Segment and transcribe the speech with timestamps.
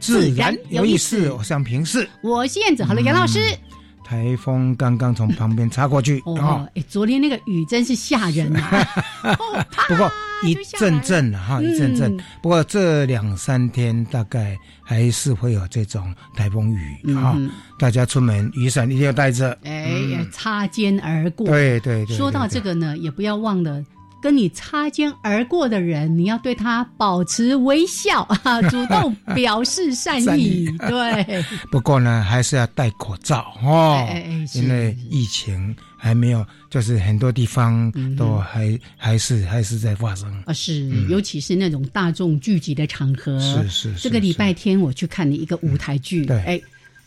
[0.00, 1.30] 自然有意思。
[1.30, 3.38] 我想平视，我是燕子，好了，杨老师。
[4.02, 8.84] 台风刚刚从旁边擦过去哦，哎，昨天那个雨真是吓人啊！
[9.86, 10.10] 不过
[10.42, 12.18] 一阵阵哈，一阵阵。
[12.42, 17.38] 不过这两三天大概还是会有这种台风雨哈，
[17.78, 19.56] 大家出门雨伞一定要带着。
[19.62, 19.94] 哎，
[20.32, 21.46] 擦肩而过。
[21.46, 22.16] 对对对。
[22.16, 23.80] 说到这个呢，也不要忘了。
[24.20, 30.66] 跟你擦肩而过的人，你要对他保持微笑啊， 主动表示善意。
[30.88, 34.06] 对，不过呢，还是要戴口罩哦，
[34.54, 40.52] 因为疫情还没有，就是很多地方都还还是还是在发生啊。
[40.52, 43.38] 是，尤其是那种大众聚集的场合。
[43.40, 43.94] 是是。
[43.94, 46.60] 这个礼拜天我去看了一个舞台剧，对，哎。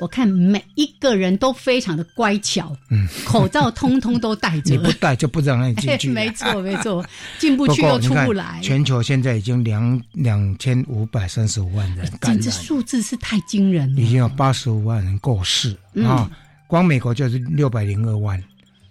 [0.04, 6.10] 我看每一个人都非常的乖巧，嗯，口罩通通都戴着，你不戴就不让你进去。
[6.12, 7.04] 没错没错，
[7.40, 8.60] 进不去又出不来。
[8.62, 14.02] 全球现在已经两两千五百三十五万人感染，这数字是太惊人了。
[14.02, 15.74] 已经有八十五万人过世。
[16.06, 16.30] 啊，
[16.68, 18.44] 光美国就是六百零二万。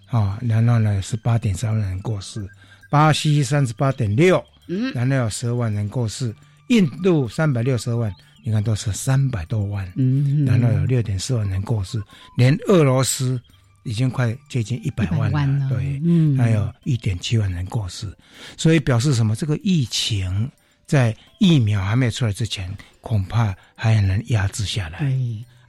[0.07, 2.43] 啊，然后呢是八点三万人过世，
[2.89, 6.33] 巴西三十八点六，嗯，然后有十二万人过世，
[6.69, 8.11] 印度三百六十二万。
[8.43, 12.01] 你看，都是三百多万，嗯，然后有六点四万人过世，
[12.37, 13.41] 连俄罗斯
[13.83, 18.11] 已经快接近一百万了，对，嗯，还有一点七万人过世，
[18.57, 19.33] 所以表示什么？
[19.35, 20.51] 这个疫情
[20.85, 24.99] 在疫苗还没有出来之前，恐怕还很难压制下来。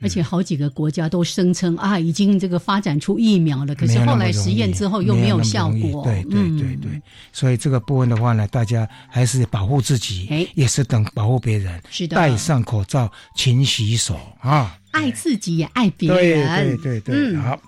[0.05, 6.05] 而且好几个国家都声称啊，已经这个发展出疫苗了，可是后来实验之后又没有效果。
[6.05, 11.83] 对对对对，所以这个部分的话呢，大家还是保护自己，哎，也是等保护别人。
[11.91, 16.77] 是的，戴上口罩，勤洗手啊，爱自己也爱别人。
[16.77, 17.59] 对对对对，好，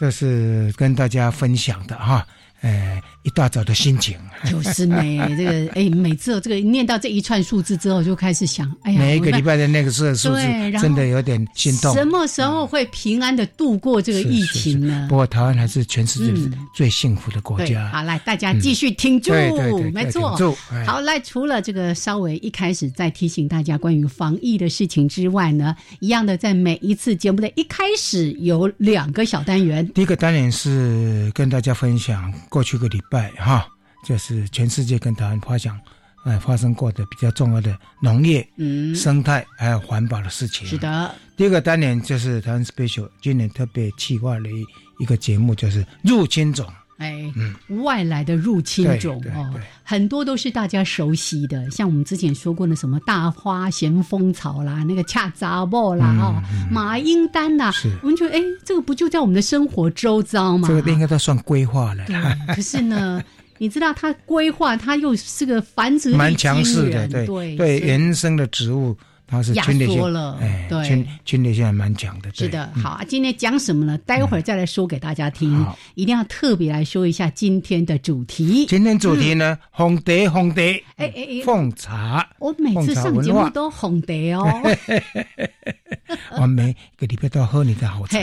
[0.00, 2.26] 这是跟大家分享的哈。
[2.60, 4.16] 哎，一大早的心情
[4.50, 5.16] 就是美。
[5.36, 10.38] 这个 哎，每次这个念到这一串数字之后，就开始想，哎呀，每一个礼拜的那个数字，
[10.80, 11.94] 真的有点心动。
[11.94, 15.06] 什么时候会平安的度过这个疫情呢？
[15.08, 17.88] 不过台湾还是全世界最幸福的国家。
[17.90, 19.32] 好，来大家继续挺住，
[19.92, 20.34] 没错。
[20.36, 29.86] 住好，来除了这个稍微一开始在提醒大家关于防疫的事情之外呢，一样的在每一次节目的一开始有两个小单元。
[29.94, 32.32] 第一个单元是跟大家分享。
[32.48, 33.66] 过去个礼拜哈，
[34.04, 35.78] 就是全世界跟台湾发生，
[36.24, 40.66] 呃，发生过的比较重要的农业、嗯，生态还有环保的事情。
[40.66, 41.14] 是的。
[41.36, 44.64] 第二个单元就是台湾 special 今年特别企划的一
[44.98, 46.66] 一个节目，就是入侵种。
[46.98, 47.32] 哎，
[47.82, 56.34] 外来的入侵种哦，很多都是大家熟悉的，像我们之前说过的什么大花咸丰草啦，那个恰杂布啦，哦，
[56.70, 57.72] 马英丹呐，
[58.02, 60.66] 我们觉得哎，这个不就在我们的生活周遭吗？
[60.68, 62.04] 这个应该都算规划了。
[62.54, 63.22] 可是呢，
[63.58, 68.96] 你知道它规划，它又是个繁殖蛮强势的，对对，原生的植物。
[69.30, 72.30] 它是侵略性了，哎，对，侵侵略性还蛮强的。
[72.32, 73.98] 是的，好，今天讲什么呢？
[73.98, 75.66] 待会儿再来说给大家听。
[75.94, 78.64] 一定要特别来说一下今天的主题。
[78.64, 82.26] 今天主题呢，红蝶，红蝶，哎哎哎，奉茶。
[82.38, 84.46] 我每次上节目都红蝶哦。
[86.40, 88.18] 我每个礼拜都要喝你的好茶。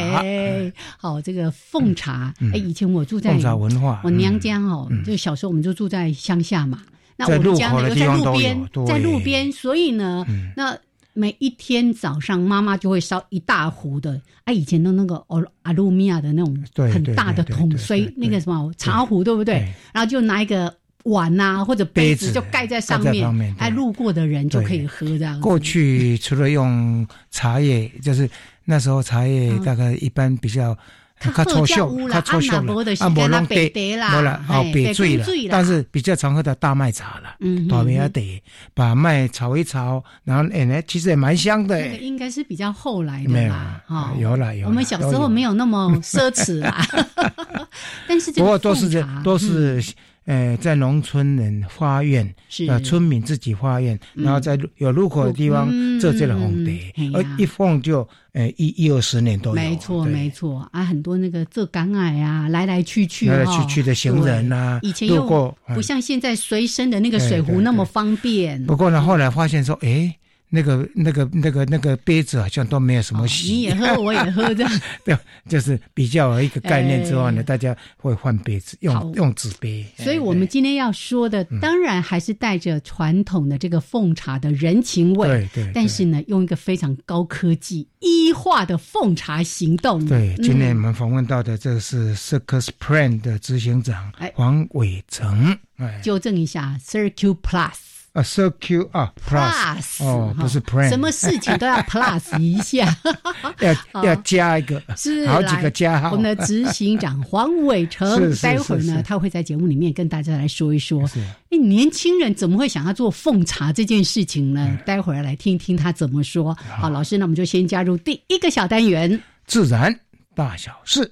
[0.97, 2.33] 好，这个奉茶。
[2.51, 6.81] 哎，以前我住在奉茶文化，我娘家哦，就小时候我们就住在乡下嘛。
[7.15, 10.25] 那我们家呢又在路边，在路边，所以呢，
[10.56, 10.75] 那。
[11.17, 19.73] 每一天早上，妈妈就会烧一大壶的，啊，以前的那个哦阿鲁米亚的那种很大的桶水，那个什么茶壶，对不对？
[19.94, 20.71] 然后就拿一个
[21.06, 25.39] 碗啊或者杯子，就盖在上面，哎，路过的人就可以喝这样。
[25.39, 28.29] 过去除了用茶叶，就是
[28.65, 30.77] 那时候茶叶大概一般比较
[31.19, 41.88] 较粗小，较粗小了，啊，无弄地啦，无啦，哦，白水了，但是比较常喝的大麦茶了，嗯，大麦得，把麦炒一炒，然后哎，其实也蛮香的。
[41.97, 44.67] 应该是比较后来的啦，哈，有了有。
[44.67, 46.85] 我们小时候没有那么奢侈啦
[48.07, 49.83] 但是不过都是都是。
[50.25, 52.33] 呃，在农村人花园，
[52.68, 55.69] 呃，村民自己花园，然后在有路口的地方
[56.00, 56.80] 做这个红蝶，
[57.13, 59.56] 而一放就呃一一二十年都有。
[59.56, 60.68] 没错，没错。
[60.72, 68.63] 啊，很多那个做港矮啊，来来去去，来来去去的行人啊，以前又不像现在随身的那个水壶那么方便。
[68.66, 70.16] 不过呢，后来发现说，哎。
[70.56, 74.81] 那个、那个、那个、那个杯子好像都没有什么洗，你也喝， 我也喝这样。
[75.04, 75.18] 对，
[75.50, 79.86] 就是比较一个概念之后呢，大家会换杯子，用用纸杯。
[79.98, 85.72] 所以我们今天要说的，当然还是带着传统的这个奉茶的人情味，对对。
[85.74, 90.06] 但是呢，用一个非常高科技、医化的奉茶行动。
[90.06, 95.57] 对，今天我们访问到的这个是 Circus Plan 的执行长黄伟成。
[95.78, 97.84] 哎，纠正一下，Circus Plus。
[98.15, 102.95] 啊，Circle 啊，Plus 哦，不是 Plan，什么事情都要 Plus 一下，
[103.59, 106.12] 要要加一个，是好几个加号。
[106.12, 108.07] 我们的执行长黄伟成，
[108.41, 111.03] 待会儿呢，他会在节目里面跟大家来说一说，
[111.50, 114.79] 哎，年轻人怎么会想要做奉茶这件事情呢？
[114.85, 116.56] 待会儿来听听他怎么说。
[116.79, 119.94] 好，老师，那我们就先加入第一个小单元，自然
[120.33, 121.11] 大小事。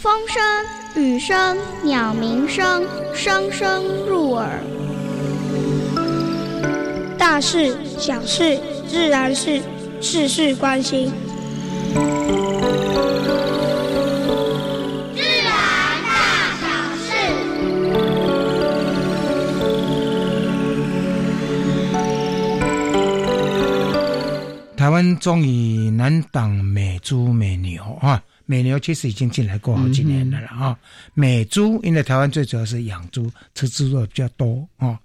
[0.00, 0.42] 风声、
[0.96, 2.82] 雨声、鸟鸣声，
[3.14, 4.48] 声声入耳。
[7.18, 8.58] 大事、小事、
[8.88, 9.60] 自然是
[10.00, 11.12] 事事关心。
[15.14, 15.52] 自然
[16.02, 16.08] 大
[16.62, 16.66] 小
[16.96, 17.04] 事。
[24.78, 28.22] 台湾终于难挡美猪美牛啊！
[28.48, 30.78] 美牛其实已经进来过好几年了了啊，
[31.14, 34.96] 美猪因为台湾最主要是养猪，吃猪肉比较多啊，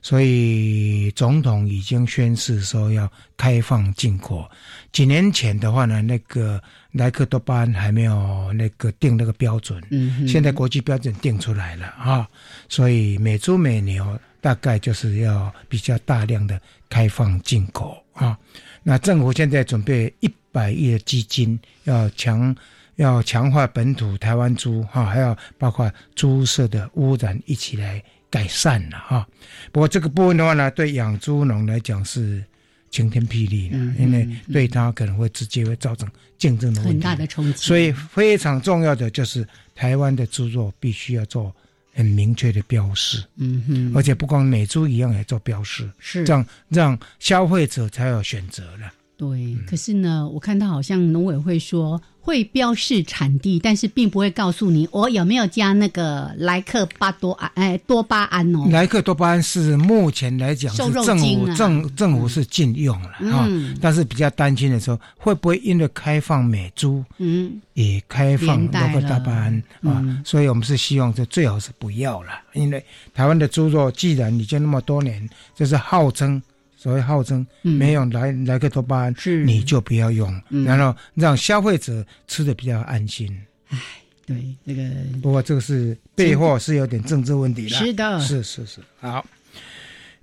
[0.00, 4.50] 所以总统已经宣誓说要开放进口。
[4.92, 6.58] 几年前的话呢，那个
[6.90, 12.26] 莱克多巴胺还没有那个定那个标准，嗯，现在国际标准定出来了啊，
[12.66, 16.58] 所以美猪美牛大概就是要比较大量的
[16.88, 18.38] 开放进口啊。
[18.82, 22.56] 那政府现在准备一百亿的基金要强。
[22.96, 29.26] 要强化本土台湾猪哈，还要包括猪舍的污染一起来改善了哈。
[29.72, 32.42] 不过这个部分的话呢，对养猪农来讲是
[32.90, 36.08] 晴天霹雳了，因为对他可能会直接会造成
[36.38, 37.58] 竞争的很大的冲击。
[37.58, 41.54] 所以非常重要的就是台湾的猪肉必须要做
[41.92, 48.90] 很明确的标示，嗯哼，而且不光美猪一样也做标示，是这样让消费者才有选择了。
[49.16, 52.00] 对，可是呢，我看到好像农委会说。
[52.26, 58.66] 会标示产地，但是并不会告诉你我有没有加那个莱克巴多胺，哎，多巴胺哦。
[58.72, 63.48] 莱克多巴胺是目前来讲是政府政政府是禁用了啊，
[63.80, 68.80] 但是比较担心的时候，会不会因为开放美猪，嗯，也开放多
[69.20, 70.20] 巴胺啊？
[70.24, 72.84] 所以我们是希望这最好是不要了，因为
[73.14, 76.42] 台湾的猪肉既然已经那么多年，就是号称。
[76.76, 79.14] 所谓号称没有莱莱克多巴胺，
[79.46, 80.30] 你就不要用，
[80.64, 83.34] 然后让消费者吃的比较安心。
[83.68, 83.78] 唉，
[84.26, 84.88] 对，那个
[85.22, 87.78] 不过这个是背后是有点政治问题了。
[87.78, 88.80] 是的，是是是。
[89.00, 89.26] 好，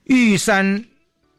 [0.05, 0.85] 玉山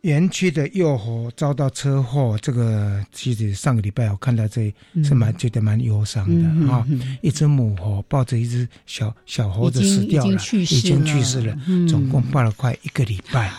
[0.00, 6.86] 园区的幼猴遭到车祸，这个其实上个礼拜我看到这是蛮觉得蛮忧伤的啊。
[7.22, 10.36] 一只母猴抱着一只小小猴子死掉了，已
[10.80, 11.56] 经去世了，
[11.88, 13.50] 总共抱了快一个礼拜。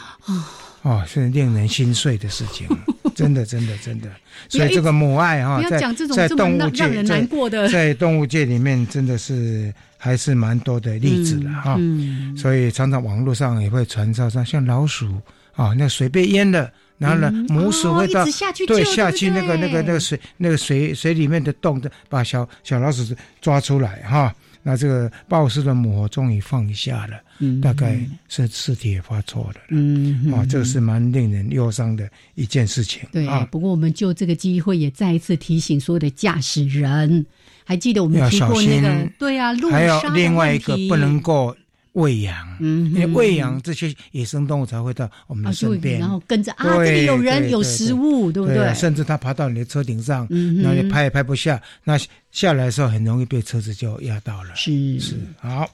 [0.86, 2.68] 哦，是令人心碎的事情，
[3.16, 4.08] 真的，真的，真的。
[4.48, 5.80] 所以这个母爱哈，在
[6.14, 7.28] 在动物界，在
[7.68, 11.80] 在动物界里面，真的是还是蛮多的例子了哈。
[12.38, 15.20] 所以常常网络上也会传说说，像老鼠
[15.56, 18.24] 啊，那水被淹了，然后呢，母鼠会到
[18.68, 23.04] 对下去那个那个那个水那个水水里面的洞的，把小小老鼠
[23.42, 24.32] 抓出来哈。
[24.68, 27.22] 那这个暴尸的母猴终于放下了，
[27.62, 33.08] 大概是尸体也发错了，嗯，啊，这个是蛮令人忧伤的一件事情。
[33.12, 37.24] 对啊，不过我们就这个机会也再一次提醒所有的驾驶人，
[37.64, 41.56] 还记得我们提过那个对啊，还有另外一个不能够。
[41.96, 48.74] 喂养，嗯，因为喂养这些野生动物才会到我们的身边，然后跟着啊，这里有人有食物，对不对？
[48.74, 51.98] 甚至它爬到你的车顶上，那你拍也拍不下，那
[52.32, 54.54] 下来的时候很容易被车子就压到了。
[54.56, 55.00] 是。
[55.00, 55.16] 是。
[55.40, 55.70] 好，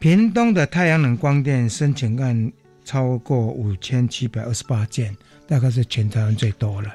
[0.00, 2.52] 屏东的太阳能光电申请案
[2.84, 5.16] 超过五千七百二十八件，
[5.46, 6.92] 大概是全台湾最多了。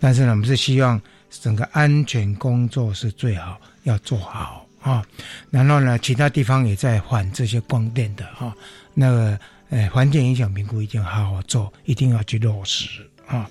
[0.00, 5.04] 但是呢，我们是希望整个安全工作是最好要做好啊。
[5.50, 8.54] 然后呢，其他地方也在换这些光电的哈，
[8.94, 9.38] 那个
[9.70, 13.50] 呃环境影响评估一定要好好做，一定要去落实啊。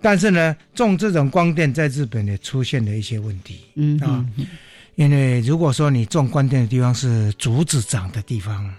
[0.00, 4.24] 但是呢，种这种光电在日本也出现了一些问题，嗯啊，
[4.96, 8.70] 因为如果说你种光电的地方是竹子长的地方，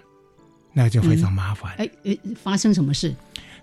[0.71, 1.73] 那就非常麻烦。
[1.77, 3.13] 哎哎，发生什么事？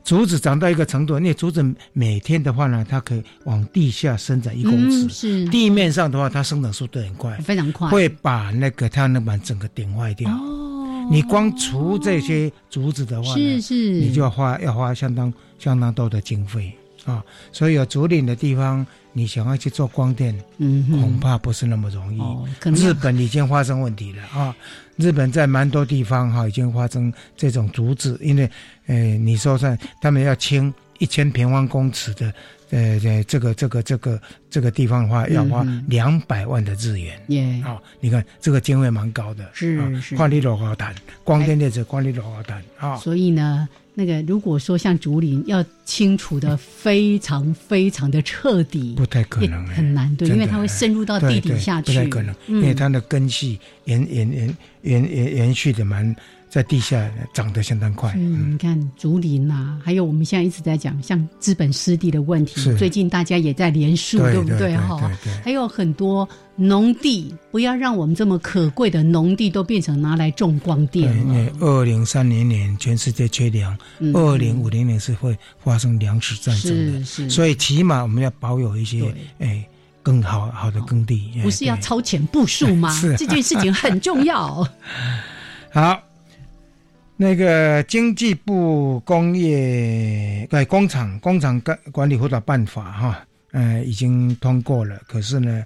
[0.04, 5.09] 竹子长到一个程度，那竹子每天的话呢，它可以往地下伸展一公尺。
[5.09, 10.30] 是地面上的话，它生长速度很快，非常快，会把那个太阳能板整个顶坏掉。
[10.30, 16.73] 哦，你光除这些竹子的话，是是，你就要花要花相当相当多的经费
[17.04, 17.23] 啊。
[17.52, 22.18] 所以有竹林的地方，你想要去做光电，嗯，恐怕不是那么容易。
[22.18, 24.54] 哦日本已经发生问题了啊。
[24.96, 28.50] 日本在蛮多地方哈已经发生这种阻止，因为，
[28.87, 32.32] 呃，你说算他们要清一千平方公尺的，
[32.70, 34.20] 呃，这个这个这个
[34.50, 37.20] 这个地方的话，要花两百万的日元。
[37.28, 40.94] 耶，啊，你看这个经费蛮高的，是是，光力多高谈，
[41.25, 42.96] 光电电子光力多高谈啊。
[42.96, 43.68] 所以呢。
[43.94, 56.14] 那个如果说像竹林要清除的非常非常的彻底，不太可能，很难对，因为它会深入到地底下去，不太可能，因为它的根系延延延延延延续的蛮。
[56.52, 58.12] 在地下长得相当快。
[58.14, 64.76] 嗯，你看竹林啊，还有我们现在一直在讲像资本湿地的问题，最近大家也在连树，对不对？
[64.76, 65.11] 哈，
[65.42, 71.11] 还有很多农地，不要让我们这么可贵的农地都变成拿来种光电。
[71.21, 73.75] 因为二零三零年全世界缺粮，
[74.12, 79.66] 二零五零年是会发生粮食战争的，所以起码我们要保有一些哎
[80.02, 81.30] 更好好的耕地。
[81.42, 82.94] 不是要超前部署吗？
[83.16, 84.62] 这件事情很重要。
[85.73, 85.99] 好。
[87.22, 95.00] 那个经济部工业对工厂工厂管管理辅导办法哈，呃，已经通过了。
[95.06, 95.64] 可是呢，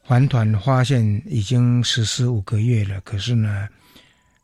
[0.00, 3.68] 环团发现已经实施五个月了，可是呢，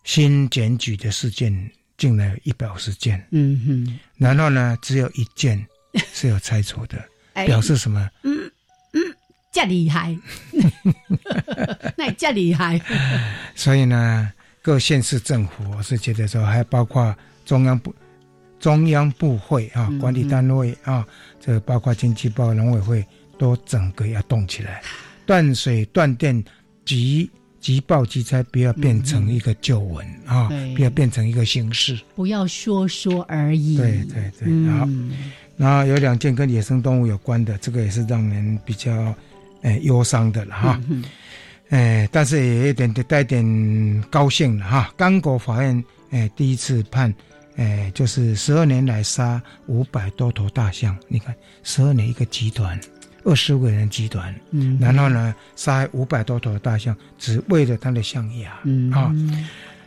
[0.04, 3.26] 新检举的事件竟然有一百五十件。
[3.30, 3.98] 嗯哼。
[4.18, 5.66] 然后呢，只有一件
[6.12, 7.02] 是有拆除的，
[7.46, 8.10] 表示什么？
[8.24, 8.38] 嗯
[8.92, 9.00] 嗯，
[9.50, 10.14] 这厉害，
[11.96, 12.78] 那也这厉害。
[13.54, 14.30] 所以呢。
[14.62, 17.14] 各县市政府，我是觉得说，还包括
[17.44, 17.92] 中央部、
[18.60, 21.04] 中央部会啊，管理单位啊，
[21.40, 23.04] 这包括经济部、农委会，
[23.36, 24.80] 都整个要动起来，
[25.26, 26.42] 断水断电、
[26.84, 27.28] 急
[27.60, 33.76] 急报急灾，不要变成一个旧闻啊，不要变成一个形式，不要说说而已。
[33.76, 34.88] 对对对，好。
[35.56, 39.12] 然后有两件跟野生动物有关的，这个也是让人比较
[39.62, 40.80] 诶忧伤的了哈。
[41.72, 44.92] 哎，但是也有点带点高兴了哈。
[44.94, 47.12] 刚果法院哎第一次判，
[47.56, 50.94] 哎就是十二年来杀五百多头大象。
[51.08, 52.78] 你看，十二年一个集团，
[53.24, 59.10] 二十五个人集团，嗯，然后呢杀五百多头大象，只为了他的象牙，嗯啊。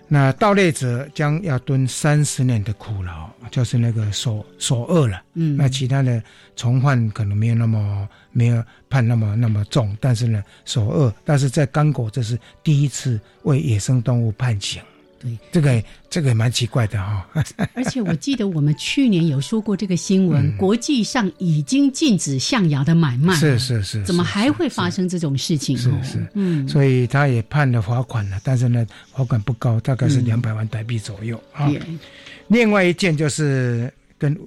[0.08, 5.22] 那盗猎者将要蹲三十年的苦牢，就是那个首首恶了。
[5.36, 6.22] 嗯，那其他的
[6.56, 14.82] 从犯可能没有那么没有判那么那么重，但是呢，首恶，但是在刚果这是第一次为野生动物判刑。
[15.18, 17.25] 对，这个这个蛮奇怪的哈。
[17.74, 23.34] 而且我记得我们去年有说过这个新闻，国际上已经禁止象牙的买卖。
[23.36, 25.77] 是是是，怎么还会发生这种事情？
[25.77, 31.72] 是是，嗯，所以他也判了罚款了，但是呢，罚款不高，大概是两百万台币左右啊。
[32.50, 34.38] 另外一件就是跟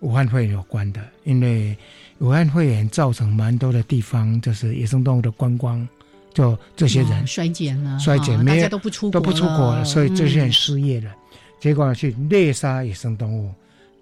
[0.00, 1.74] 武汉会有关的，因为
[2.18, 5.86] 武汉肺炎造成蛮多的地方就是野生动物的观光。
[6.32, 11.10] 就这些人衰减了，衰减，没有都不出都不出国了，所以这些人失业了。
[11.58, 13.50] 结果去猎杀野生动物，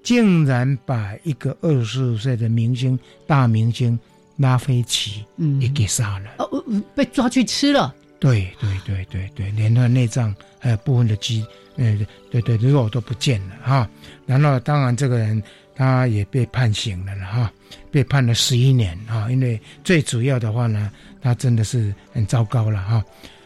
[0.02, 3.96] 竟然把一个二十五岁的明星大明星
[4.36, 5.24] 拉菲奇
[5.60, 6.30] 也给杀了。
[6.38, 6.64] 哦，
[6.96, 7.94] 被抓去吃了。
[8.18, 11.96] 对对对对对，连他内脏还有部分的肌，呃，
[12.32, 13.88] 对对肉都不见了哈。
[14.26, 15.40] 然后当然这个人
[15.76, 17.52] 他也被判刑了了哈，
[17.90, 19.30] 被判了十一年啊。
[19.30, 20.90] 因为最主要的话呢。
[21.24, 23.02] 他真的是很糟糕了哈，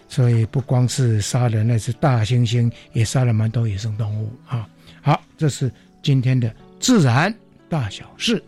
[0.08, 4.68] 所以不光是杀了那只大猩猩，也杀了蛮多野生动物啊。
[5.00, 5.70] 好，这是
[6.02, 7.32] 今天的自然
[7.68, 8.42] 大小事。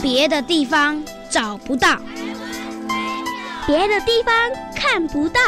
[0.00, 2.00] 别的地方找不到，
[3.66, 4.34] 别的地方
[4.80, 5.40] 看不到。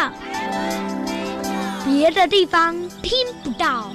[1.87, 3.11] 别的地方听
[3.43, 3.91] 不到。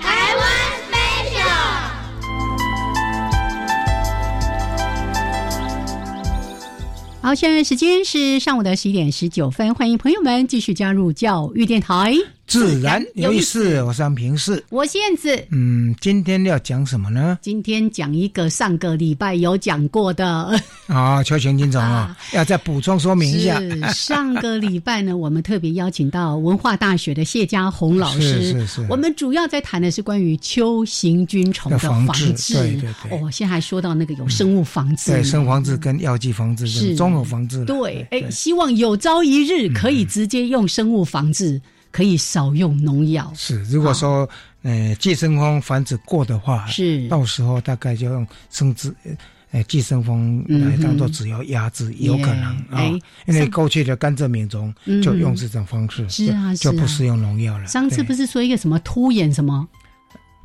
[0.00, 0.44] 台湾
[0.90, 1.46] special。
[7.22, 12.12] 好，现在时间是上午的十一点十九分，欢迎朋友们继续加入教育电台。
[12.46, 15.46] 自然有意思，我是安平市，我是燕子。
[15.50, 17.38] 嗯，今天要讲什么呢？
[17.40, 20.54] 今天讲一个上个礼拜有讲过的
[20.86, 23.58] 啊，邱行金虫啊，要再补充说明一下。
[23.92, 28.86] 上个礼拜呢， 我们特别邀请到文化大学的谢家红老师，是是是。
[28.90, 33.18] 我们主要在谈的是关于秋行菌虫的防治，对对对。
[33.18, 37.64] 哦，现在还说到那个有生物防治，对，生物防治跟药剂防治是综合防治。
[37.64, 41.58] 对，哎，希望有朝一日可以直接用生物防治。
[41.92, 43.32] 可以少用农药。
[43.36, 44.28] 是，如果说
[44.62, 48.92] 呃寄生蜂繁殖过的话，是，到时候大概就用生殖
[49.52, 52.82] 呃寄生蜂来当做只要压制，有可能啊。
[53.26, 57.66] 因为过去的甘蔗民种就用这种方式，是啊，就不使用农药了。
[57.66, 59.68] 上次不是说一个什么突眼什么？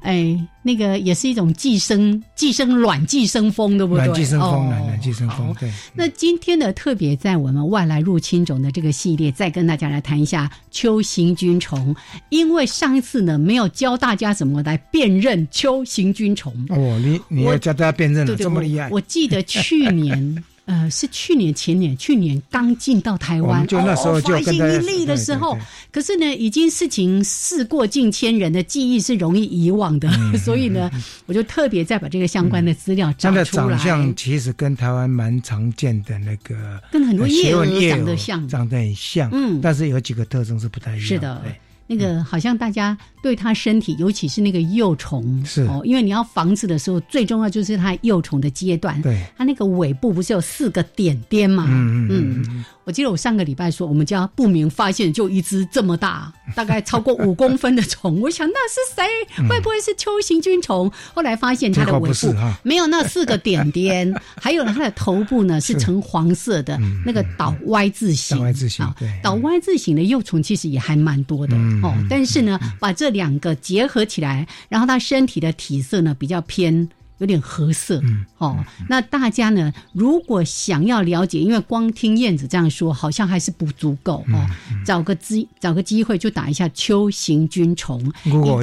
[0.02, 4.06] 哎，那个也是一种寄生、寄生卵、寄生蜂，对不对？
[4.06, 5.54] 卵寄生蜂，卵寄生蜂。
[5.60, 5.72] 对。
[5.94, 11.96] 那今天呢，特别在我们外来入侵种的这个系列，再跟大家来谈一下秋行菌虫。
[12.30, 16.54] 因为上一次呢，没有教大家怎么来辨认秋行菌虫。
[16.70, 18.90] 哦，你你要教大家辨认了，这么厉害？
[18.92, 20.44] 我记得去年。
[20.68, 25.58] 呃，是去年前年，去年刚进到台湾，就那时候就发现一例的时候，
[25.94, 30.92] 可是呢，已经事情事过境迁，人的记忆是容易遗忘的， 所以呢，
[31.26, 33.44] 我就特别再把这个相关的资料找出来。
[33.46, 41.08] 它的长相其实跟台湾蛮常见的那个，跟很多叶蛾长得像，长得很像，嗯，但是有几个特征是不太一样。
[41.08, 41.42] 是的。
[41.88, 49.02] 那个好像大家对它身体，尤其是那个幼虫，是哦，因为你要防治的时候，最重要就是它幼虫的阶段。
[49.02, 51.66] 对，它那个尾部不是有四个点点嘛？
[51.68, 52.66] 嗯嗯嗯。
[52.84, 58.22] 我记得我上个礼拜说，我们家不明发现就一只这么大， 大概超过五公分的虫。
[58.22, 59.46] 我想那是谁？
[59.50, 60.90] 会不会是秋行菌虫？
[61.14, 68.38] 后来发现它的尾部没有那四个点点， 还有它的头部呢是呈黄色的，那个倒 Y 字形。
[68.38, 71.94] 倒 Y 字形，对，倒 Y 字形的幼虫其实也还蛮多的哦。
[72.10, 76.90] 但是呢，把这两个结合起来，然后他身体的体色呢比较偏。
[77.20, 78.02] 有点褐色，
[78.38, 79.74] 哦，那大家呢？
[79.92, 84.48] 如果想要了解，因为光听燕子这样说，好像还是不足够哦。
[84.86, 88.00] 找个机，找个机会就打一下秋行菌虫，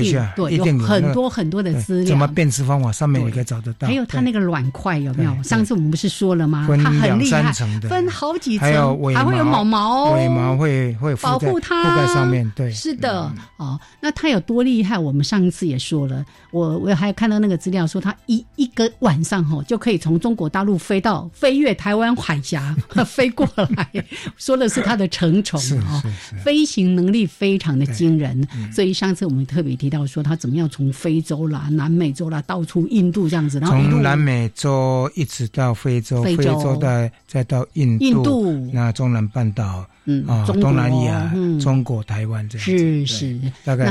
[0.00, 2.08] 一下，对，有很多很多的资料。
[2.08, 3.88] 怎么辨识方法上面也可以找得到。
[3.88, 5.42] 还有它那个卵块有没有？
[5.42, 6.68] 上次我们不是说了吗？
[6.82, 7.52] 它很厉害，
[7.88, 8.68] 分好几层，
[9.14, 12.48] 还会有毛毛，尾毛会会保护它，覆盖上面。
[12.54, 14.96] 对，是的，哦，那它有多厉害？
[14.96, 18.43] 我们上一次也说了，我我还看到那个资料说它一。
[18.56, 23.88] 一个晚上哈就可以从中国大陆飞到飞越台湾海峡 飞过来，
[24.36, 26.02] 说的是它的成虫啊，
[26.44, 28.46] 飞行能力非常的惊人。
[28.72, 36.78] 所以上次我们特别提到说，它怎么样从非洲啦、南美洲啦，到处印度这样子，然后从南美洲一直到非洲，非洲。
[36.80, 43.40] 再再到印度，那中南半岛，嗯啊，东南亚、中国台湾这样是是。
[43.64, 43.90] 大概。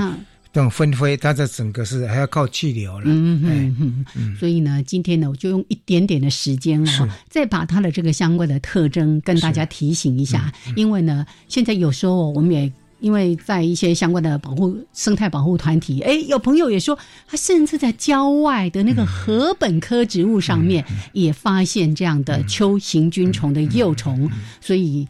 [0.53, 3.05] 等分飞，它的整个是还要靠气流了。
[3.07, 4.35] 嗯嗯嗯。
[4.37, 10.53] 所以呢，今天呢，我就用一点点的时间哦，再把它的这个相关的特征跟大家提醒一下。
[10.75, 16.95] 因为呢，现在有时候我们也因为在一些相关的保护生态保护团体，哎，有朋友也说，
[17.27, 24.29] 他甚至在郊外的那个禾本科植物上面也发现这样的秋行菌虫的幼虫，
[24.61, 25.07] 所以。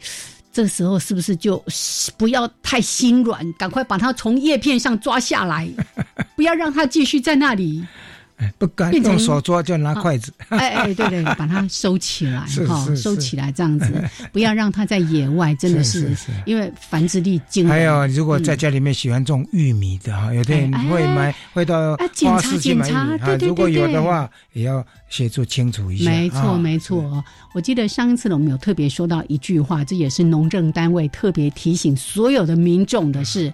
[0.54, 1.62] 这时候是不是就
[2.16, 5.68] 不要太心软，赶快把它从叶片上抓下来，
[6.36, 7.84] 不要让它继续在那里。
[8.58, 10.32] 不敢用手抓，就拿筷子。
[10.50, 13.92] 哎哎，对对， 把它收起来，哈，收起来这样子，
[14.32, 17.72] 不要让它在野外，真的是，因为繁殖力惊人。
[17.72, 23.38] 还有，如果在家里面喜欢种玉米的哈，有的人会买，会到花市去买玉米哈。
[23.42, 26.10] 如果有的话，也要协助清除一下。
[26.10, 33.52] 没错没错，我记得上一次我们有特别说到一句话，这也是农政单位特别提醒所有的民众的是。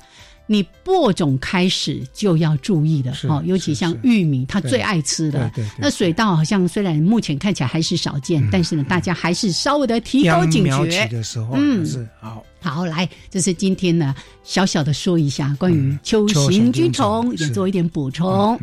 [0.52, 5.52] 你播种开始就要注意的哦，尤其像玉米，它最爱吃的。
[5.78, 11.08] 那水稻好像虽然目前看起来还是少见，但是呢，大家还是稍微的提高警觉。
[11.10, 12.44] 的时候，嗯，是好。
[12.62, 18.60] 好，来，这是今天呢小小的说一下关于秋行菌虫，也做一点补充。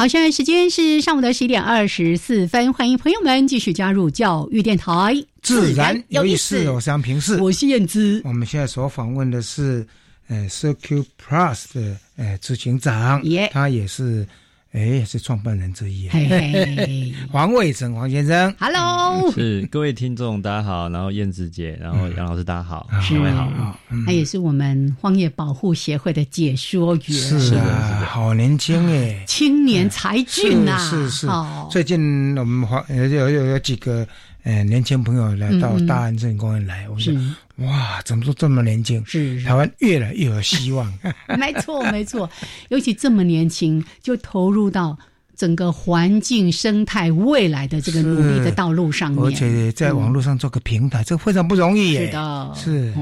[0.00, 8.18] 好，现在时间是上午的十一点二十四分，欢迎朋友们继续加入教育电台，自然有意思，我是杨平世，我是燕姿。
[8.24, 9.86] 我们现在所访问的是，
[10.28, 14.26] 呃，Circle Plus 的呃执行长，他也是。
[14.72, 17.12] 哎，是创办人之一，嘿嘿。
[17.28, 31.26] 黄伟成黄先生，Hello，是各位听众，大家好，然后燕子姐，然后杨老师，大家好，两位好，他也是我们荒野保护协会的解说员，是啊，好年轻哎，青年才俊呐，是是，
[31.68, 34.06] 最近我们黄有有有几个。
[34.42, 37.12] 呃，年轻朋友来到大安森林公园来，我说
[37.56, 39.04] 哇，怎么都这么年轻？
[39.04, 40.90] 是台湾越来越有希望。
[41.38, 42.28] 没错，没错，
[42.68, 44.98] 尤其这么年轻就投入到
[45.36, 51.96] 整个环境生态未来的这个努力的道路上面，而且在网络上做个平台，这非常不容易。
[51.96, 52.94] 是的，是。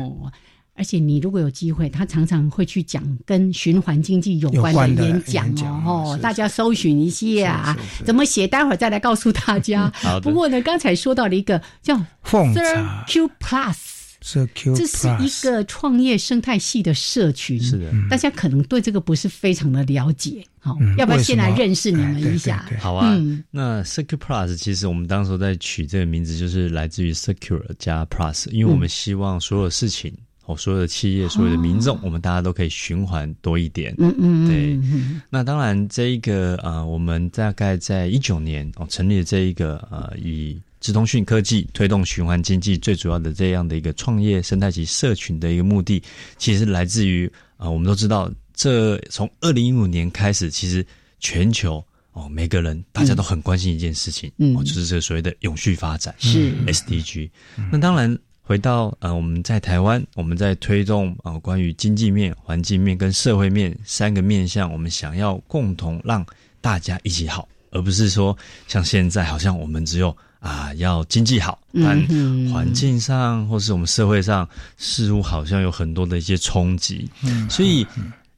[0.78, 9.92] 而且你如果有机会，他常常会去讲跟循环经济有关的演讲哦，大家搜寻一下怎么写，待会儿再来告诉大家。
[10.22, 17.60] 不过呢，刚才说到了一个叫 Sir Q Plus，Q，这是一个创业生态系的社群。
[17.60, 22.64] 是的，大家可能对这个不是非常的了解，好，要不要先来认识你们一下？
[22.78, 23.16] 好啊，
[23.50, 30.16] 那 Q Plus 其实我们当时在取这个名字，就是来自于 Secure 加 Plus，因为我们希望所有事情。
[30.48, 33.94] 哦，所有的企业，所有的民众，我们大家都可以循环多一点。
[33.98, 34.80] 嗯嗯对。
[35.28, 46.02] 那当然，这一个呃，我们大概在一九年哦成立了这一个呃，以智通讯科技推动循环经济最主要的这样的一个创业生态及社群的一个目的，
[46.38, 50.82] 其实来自于啊，我们都知道，这从二零一五年开始，其实
[51.20, 57.28] 全球哦，每个人大家都很关心一件事情，嗯，就是这个所谓的永续发展是 SDG。
[57.70, 58.18] 那当然。
[58.48, 66.24] 回到呃，我们在台湾，我们在推动啊，关于经济面、环境面跟社会面三个面向，我们想要共同让
[66.62, 68.34] 大家一起好，而不是说
[68.66, 72.02] 像现在好像我们只有啊要经济好，但
[72.50, 77.06] 环境上或是我们社会上似乎好像有很多的一些冲击。
[77.50, 77.86] 所以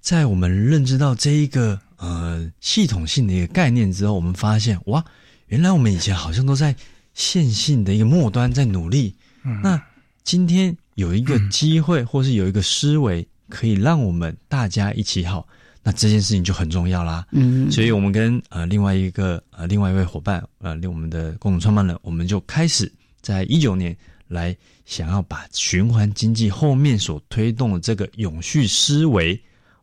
[0.01, 5.05] 在我们认知到这一个呃系统性的一个概念之后，我们发现哇，
[5.47, 6.75] 原来我们以前好像都在
[7.15, 9.15] 线性的一个末端在努力，
[9.63, 9.81] 那。
[10.23, 15.47] 今天有一个机会，或是有一个思维，可以让我们大家一起好，
[15.83, 17.27] 那这件事情就很重要啦。
[17.33, 23.97] 嗯，所以我们跟呃另外一个呃另外一位伙伴呃，我们的共同创办人，我们就开始在一九年
[24.29, 29.41] 来想要把循环经济后面所推动的这个永续思维，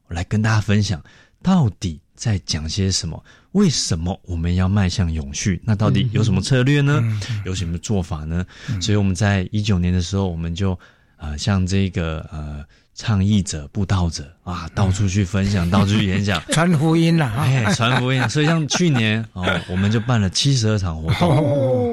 [0.08, 1.04] 来跟大家分享，
[1.41, 3.23] 到底在讲些什么。
[3.53, 5.62] 为什么我们要迈向永续？
[5.63, 7.01] 那到底有什么策略呢？
[7.45, 8.45] 有什么做法呢？
[8.82, 10.77] 所以我们在一九年的时候，我们就
[11.15, 18.30] 呃，像这个呃，倡议者、布道者啊，到处去分享， 到处去演讲，传福音了，哎，传福音。
[18.30, 21.30] 所以像去年 哦，我们就办了七十二场活动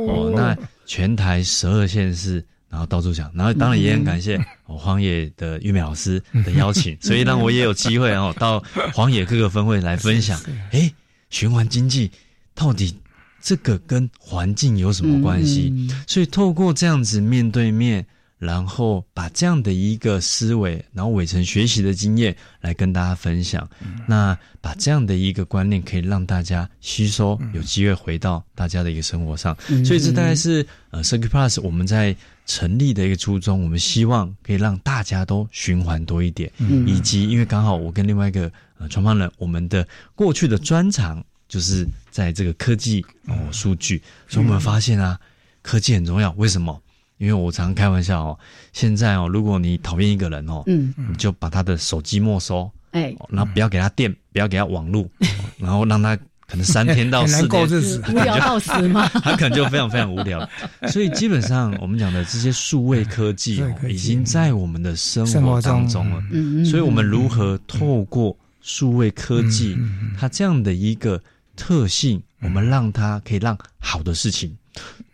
[0.09, 2.45] 哦，那全台十二县市。
[2.75, 8.61] 然后到处讲，然后当然也很感谢我 荒野的玉美老师 的邀请，所以让我也有机会哦， 到
[8.93, 10.41] 荒野各个分会来分享。
[10.73, 10.93] 哎。
[11.31, 12.09] 循环经济
[12.55, 12.95] 到底
[13.43, 15.73] 这个跟环境有什么关系？
[16.07, 18.07] 所以透过这样子面对面，
[18.39, 23.69] 然后把这样的一个思维，然后伟成学习的经验来跟大家分享。
[24.07, 29.57] 那把这样的一个观念可以让大家吸收，有机会回到大家的一个生活上。
[29.85, 32.15] 所以这大概是呃 c i r c u Plus 我们在
[32.47, 33.63] 成立的一个初衷。
[33.63, 36.51] 我们希望可以让大家都循环多一点，
[36.87, 38.51] 以及因为刚好我跟另外一个。
[38.77, 45.17] 呃，创办人，我们的过去的专长就是在这个科技哦，数据，所以我们发现啊，
[45.63, 46.33] 科技很重要。
[46.33, 46.83] 为什么？
[47.19, 48.39] 因为我常开玩笑哦，
[48.73, 55.09] 现在哦，如果你讨厌一个人哦，嗯，你就把他的手机没收，哎，然后不要给他电，不要给他网络，
[55.57, 56.19] 然后让他。
[56.55, 57.69] 可能三天到四天，
[58.09, 59.09] 无聊到死吗？
[59.25, 60.49] 他可能就非常非常无聊。
[60.87, 66.23] 所以基本上，我们讲的这些数位科技已经在我们的生活当中了。
[66.65, 69.77] 所以，我们如何透过数位科技，
[70.17, 71.21] 它这样的一个
[71.57, 74.57] 特性，我们让它可以让好的事情。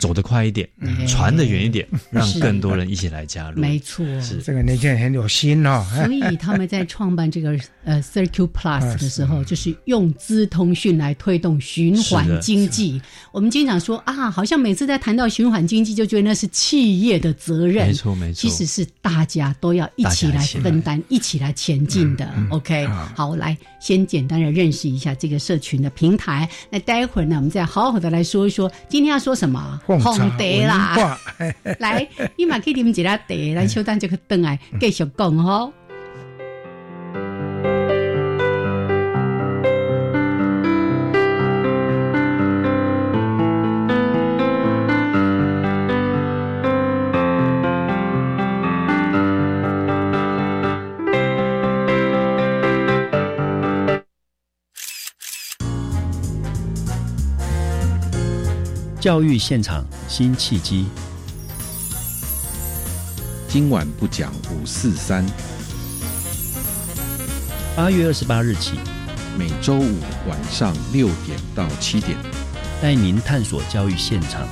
[0.00, 0.66] 走得快一点，
[1.06, 3.60] 传得远一点，让更多人一起来加入。
[3.60, 5.86] 没错，是这个年轻人很有心哦。
[5.94, 13.00] 所以他们在创办这个 呃 Circle Plus 的时候，就是用资通讯来推动循环经济。
[13.30, 17.86] 我们经常说啊，好像每次在谈到循环经济，就觉得那是企业的责任。
[17.88, 22.32] 没错，没错，其实是大家都要一起来分担，一起来前进的。
[22.48, 26.48] OK，好，来先简单的认识一下这个社群的平台。
[26.70, 29.80] 那待会儿呢，我们再好好的来说一说今天要说什么。
[29.98, 31.18] 红茶啦，
[31.80, 35.72] 来，你嘛可以啉一下茶，咱稍等就去等来继续讲吼。
[59.10, 60.86] 教育现场新契机。
[63.48, 65.26] 今晚不讲五四三。
[67.74, 68.74] 八月二十八日起，
[69.36, 72.16] 每周五晚上六点到七点，
[72.80, 74.46] 带您探索教育现场。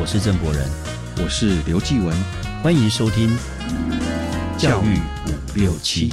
[0.00, 0.66] 我是郑博仁，
[1.22, 2.16] 我是刘继文，
[2.62, 3.36] 欢迎收听
[4.56, 6.10] 教育五六七。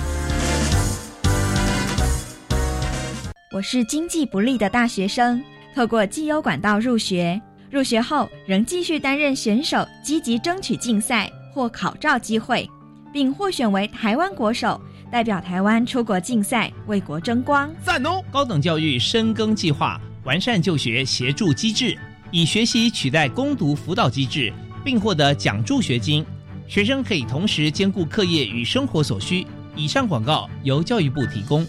[3.53, 5.41] 我是经济不利的大学生，
[5.73, 12.69] 透过绩优管道入学，入学后仍继续担任选手，积极争取竞赛或考照机会，
[13.13, 14.79] 并获选为台湾国手，
[15.09, 17.73] 代表台湾出国竞赛，为国争光。
[17.81, 18.21] 赞哦！
[18.29, 21.97] 高等教育深耕计划完善就学协助机制，
[22.29, 24.51] 以学习取代攻读辅导机制，
[24.83, 26.25] 并获得奖助学金，
[26.67, 29.47] 学生可以同时兼顾课业与生活所需。
[29.77, 31.65] 以上广告由教育部提供。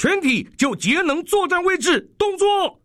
[0.00, 2.81] 全体就节能作战位置，动作！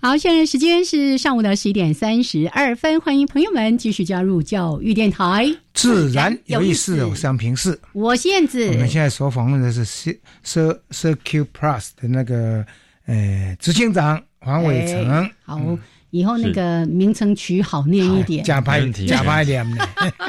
[0.00, 7.04] 好，现在时间是上午的十一点三十二分，欢迎朋友们继续加入教育电台，自然有意思。
[7.04, 8.64] 我是平视，我是燕子。
[8.68, 10.60] 我们现在所访问的是 C C
[10.92, 12.64] C Q Plus 的那个
[13.06, 15.28] 呃执行长黄伟成。
[15.42, 15.60] 好，
[16.10, 19.66] 以后那个名称取好念一点，加拍加拍点。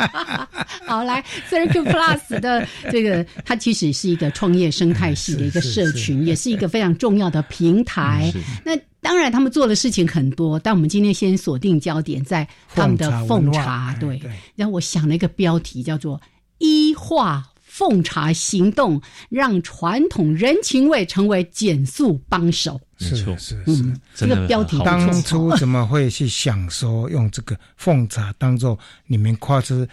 [0.85, 8.31] 好，来 C Q Plus 的 这个，它其实是一个创业生态系的一个社群，也是一个非常重要的平台。
[8.65, 13.95] 那当然，他们做的事情很多，但我们今天先锁定焦点在他们的奉茶。
[13.99, 14.19] 对，
[14.55, 16.19] 然后我想了一个标题，叫做
[16.57, 22.81] “医化奉茶行动，让传统人情味成为减速帮手”。
[22.99, 23.35] 是是
[23.65, 29.87] 是，这个标题当初怎么会去想说用这个奉茶当做你们跨出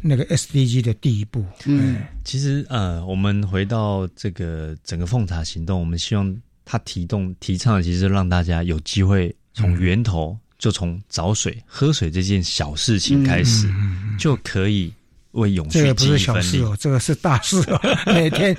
[0.00, 1.44] 那个 SDG 的第一步？
[1.64, 6.36] 嗯，其实呃，我们回到这个整个奉茶行动，我们希望。
[6.62, 13.68] 它提动提倡的其实让大家有机会从源头，就从找水、喝水这件小事情开始，
[14.16, 14.92] 就可以
[15.32, 16.64] 为永续积一份力。
[16.78, 18.56] 这个是大事哦，每天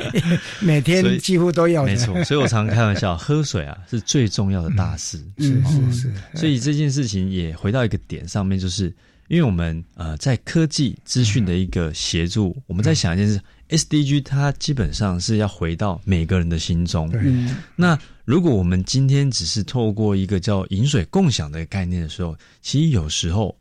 [0.59, 1.83] 每天几乎都要。
[1.83, 5.17] 没错， 所以我常常开玩笑，喝水啊是最重要的大事。
[5.37, 6.13] 是是是。
[6.35, 8.93] 所以这件事情也回到一个点上面，就是
[9.27, 13.39] 因为我们呃在科技资讯的一个协助，我们在想一件事。
[13.71, 17.09] SDG 它基本上是要回到每个人的心中。
[17.73, 23.57] 那如果我们今天只是透过一个叫饮水共享的概念的时候，其实有时候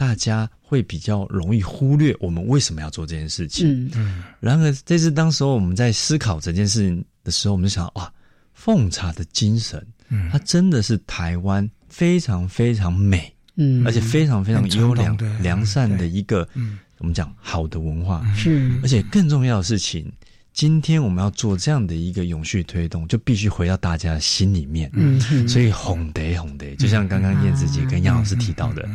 [0.00, 3.86] 大家会比较容易忽略我们为什么要做这件事情。
[3.94, 8.10] 嗯，然而这是当时候我们在思考这件事情的时候，我们就想哇，
[8.54, 9.86] 奉茶的精神，
[10.32, 16.48] 它真的是台湾非常非常美，嗯，而且非常非常优良良善的一个。
[16.54, 16.78] 嗯。
[16.96, 18.22] 我们讲好的文化。
[18.34, 20.10] 是，而且更重要的事情，
[20.54, 24.90] 今天我们要做这样的一个永续推动，就必须回到大家的心里面。
[24.94, 28.86] 嗯，所以哄得哄得，就像刚刚燕子姐跟杨老师提到的，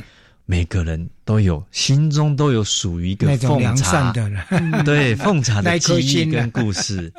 [0.45, 4.43] 每个人都有心中都有属于一个 奉茶的 人，
[4.83, 7.11] 对奉茶的记忆跟故事。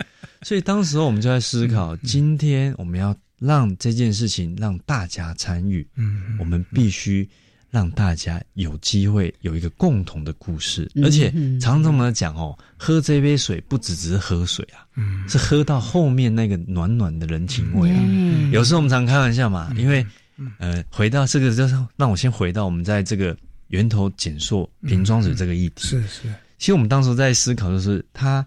[0.43, 7.29] 所以当时我们就在思考，今天我们要让这件事情让大家参与，嗯，我们必须。
[7.69, 14.87] 让大家有机会有一个共同的故事，而且常常我们讲哦，喝这杯水不只只是喝水啊，
[15.29, 18.03] 是喝到后面那个暖暖的人情味啊。
[18.51, 20.07] 有时候我们常开玩笑嘛，因为
[20.59, 23.37] 呃，回到这个就是让我先回到我们在这个
[23.68, 25.88] 源头减塑瓶装水这个议题。
[25.88, 26.22] 是是，
[26.59, 28.46] 其实我们当时在思考，就是它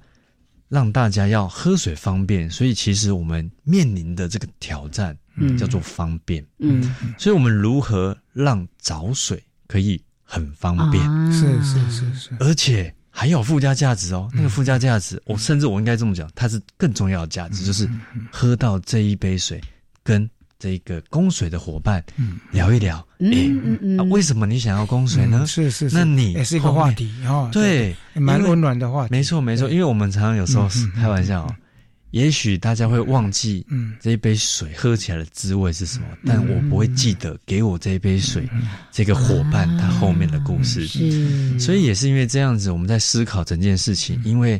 [0.67, 5.13] 让大家要喝水方便，所以其实我们面临的这个挑战。
[5.13, 5.57] 嗯。
[5.57, 11.01] 叫做方便，嗯，所以我们如何让找水可以很方便？
[11.31, 14.29] 是是是是，而且还有附加价值哦。
[14.33, 17.89] 那个附加价值，我甚至我应该这么讲，它是更重要的价值，就是
[18.29, 19.61] 喝到这一杯水
[20.03, 22.03] 跟这个供水的伙伴
[22.51, 23.03] 聊一聊。
[23.19, 23.31] 嗯
[23.63, 25.45] 嗯嗯，为什么你想要供水呢？
[25.47, 27.49] 是是，那你也是一个话题哦。
[27.51, 29.11] 对，蛮温暖的话题。
[29.11, 31.51] 没错没错，因为我们常常有时候开玩笑。
[32.11, 38.49] 也许大家会忘记，嗯，这一杯水喝起来的滋味是什么，但我不会记得给我这一杯水
[38.91, 40.87] 这个伙伴他后面的故事。
[40.87, 44.19] 是，所以也是因为这样子，我们在思考整件事情。
[44.25, 44.59] 因为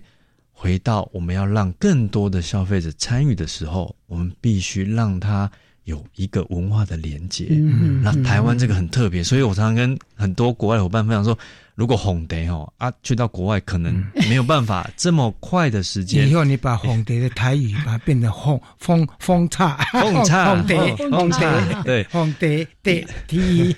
[0.52, 5.50] 回到我们要让更多的消费者参与的时候，我们必须让他
[5.90, 7.48] 有一个文化的连接。
[7.50, 11.38] 嗯，那台湾这个很特别，所以我常常跟很多国外的伙伴分享说。
[11.76, 16.30] 如果红蝶哦啊，去到国外可能没有办法这么快的时间。
[16.30, 20.78] 以后你把红蝶的台语把它变成红风风叉风叉红蝶
[21.10, 21.48] 红蝶
[21.86, 23.74] 对红蝶蝶题。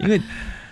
[0.00, 0.20] 因为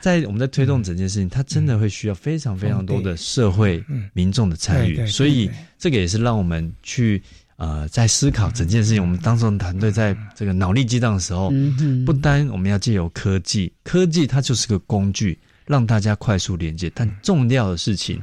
[0.00, 3.80] 在我们在推动整件事情，它真的会需要非常非常多的社会
[4.12, 7.22] 民众的参与，所以这个也是让我们去
[7.58, 9.02] 呃在思考整件事情。
[9.02, 11.52] 我们当时团队在这个脑力激荡的时候，
[12.06, 15.38] 不单我们要借由科技，科技它就是个工具。
[15.68, 18.18] 让大家快速连接，但重要的事情，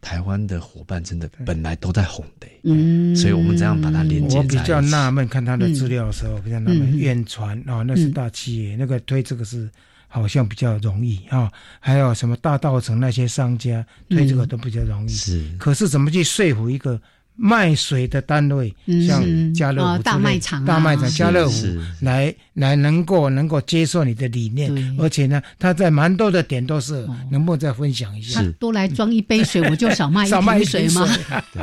[0.00, 9.68] 台湾的伙伴真的本来都在红的，嗯，所以我们这样把它连接我比较纳闷，看他的资料的时候，比较纳闷，远传啊，那是大企业，那个推这个是
[10.08, 16.98] 好像比较容易啊，还有什么大道城那些商家推这个都比较容易，是，可是怎么去说服一个？
[17.42, 18.74] 卖水的单位，
[19.08, 21.66] 像家乐福、大卖场、大卖场、家乐福，
[22.02, 28.42] 来来能够能够接受你的理念，而且呢，他在蛮多的点都是，能不能再分享一下？
[28.58, 31.08] 多来装一杯水，我就少卖一 瓶水吗？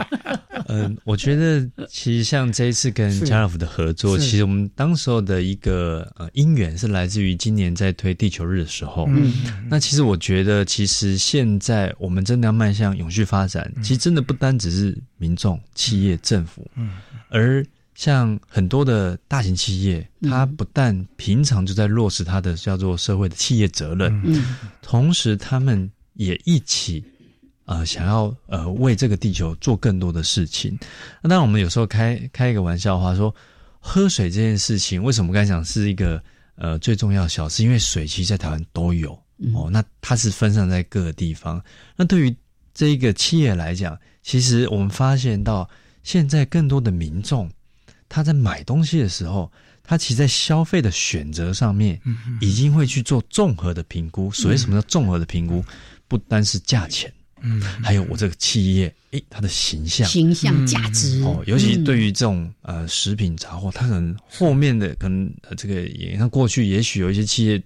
[0.69, 9.05] 嗯，我觉得其实像这一次跟家乐福的合作，其实我们当时候的一个呃因缘是来自于今年在推地球日的时候。
[9.09, 9.31] 嗯，
[9.69, 15.57] 那其实我觉得，其实现在我们真的要迈向永续发展，其实真的不单只是民众。
[15.75, 16.91] 企业、政府，嗯，
[17.29, 27.03] 而像很多的大型企业，它不但平常就在落实它的叫做社会的企业责任，嗯，同时他们也一起，
[27.65, 30.77] 呃，想要呃为这个地球做更多的事情。
[31.21, 33.33] 那当然，我们有时候开开一个玩笑话，说
[33.79, 36.21] 喝水这件事情，为什么刚才讲是一个
[36.55, 37.63] 呃最重要小事？
[37.63, 39.11] 因为水其实在台湾都有
[39.55, 41.59] 哦，那它是分散在各个地方。
[41.95, 42.35] 那对于
[42.75, 45.67] 这一个企业来讲，其实我们发现到，
[46.03, 47.49] 现在更多的民众，
[48.09, 49.49] 他在买东西的时候，
[49.81, 51.97] 他其实在消费的选择上面，
[52.41, 54.29] 已经会去做综合的评估。
[54.31, 55.63] 所谓什么叫综合的评估？
[56.09, 57.09] 不单是价钱，
[57.39, 61.41] 嗯，还有我这个企业，诶，它的形象、形象价值哦。
[61.47, 67.63] 尤其对于这种呃食品杂货，它可能后面的可能这个也像过去，也许有一些企业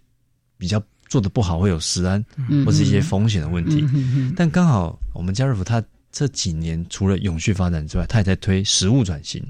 [0.59, 2.23] 比较做的不好，会有食安
[2.63, 3.83] 或是一些风险的问题。
[4.35, 5.83] 但刚好我们家乐福它。
[6.11, 9.43] 这几年除了永续发展之外，它也在推食物转型，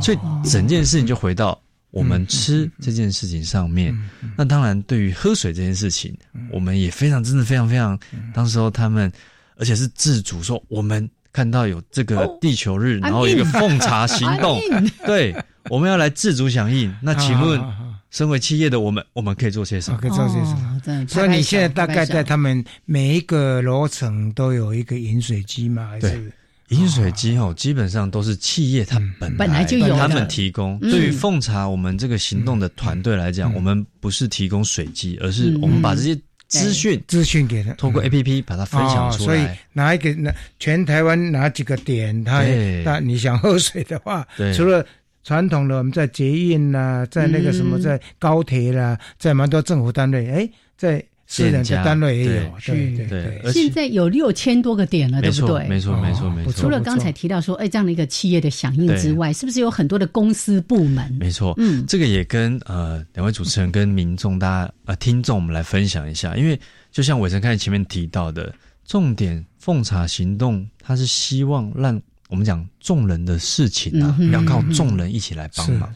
[0.00, 3.96] 所以整件事情就回到我们吃这件事情上面。
[4.36, 6.16] 那当然，对于喝水这件事情，
[6.52, 7.98] 我们也非常真的非常非常。
[8.32, 9.10] 当时候他们
[9.56, 14.60] 而且是自主说，我们看到有这个地球日，然后一个奉茶行动，
[15.04, 15.34] 对，
[15.70, 16.94] 我们要来自主响应。
[17.02, 17.60] 那请问？
[18.10, 19.98] 身为企业的我们，我们可以做些什么？
[19.98, 21.06] 可以做些什么？
[21.08, 25.88] 所以你现在大概在他们每一个楼层都有一个饮水机吗？
[25.90, 26.32] 还是
[26.68, 30.78] 饮水机哦，基本上都是企业它本本来就有，他们提供。
[30.80, 39.26] 对于奉茶我们这个行动的团队来讲，我们不是提供水机，而是我们把这些资讯资讯给他，通过 A P P 把它分享出来。
[39.26, 42.42] 所以哪一个哪全台湾哪几个点，他
[42.84, 44.86] 那你想喝水的话，除了。
[45.26, 53.52] 传统的我们在捷运啦，在那个什么，在高铁啦，在蛮多政府单位，哎，在私人的单位也有，对对对。
[53.52, 55.66] 现在有六千多个点了，对不对？
[55.66, 56.52] 没错，没错，没错。
[56.52, 61.12] 除了刚才提到说，哎，这样的一个企业的响应之外，是不是有很多的公司部门？
[61.18, 66.56] 没错，嗯，这个也跟呃两位主持人跟民众大家呃听众我们来分享一下，因为
[66.92, 72.00] 就像伟成刚才前面提到的，重点奉茶行动，它是希望让。
[72.28, 75.92] 我们讲众人的事情啊，要靠众人一起来帮忙，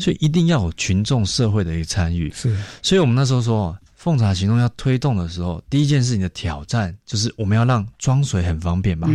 [0.00, 2.30] 所以一定要有群众社会的一个参与。
[2.32, 9.06] 是，所以我们那时候说，奉茶行动要推动的时候，第一件事情的挑战就是我们要让装水很方便嘛，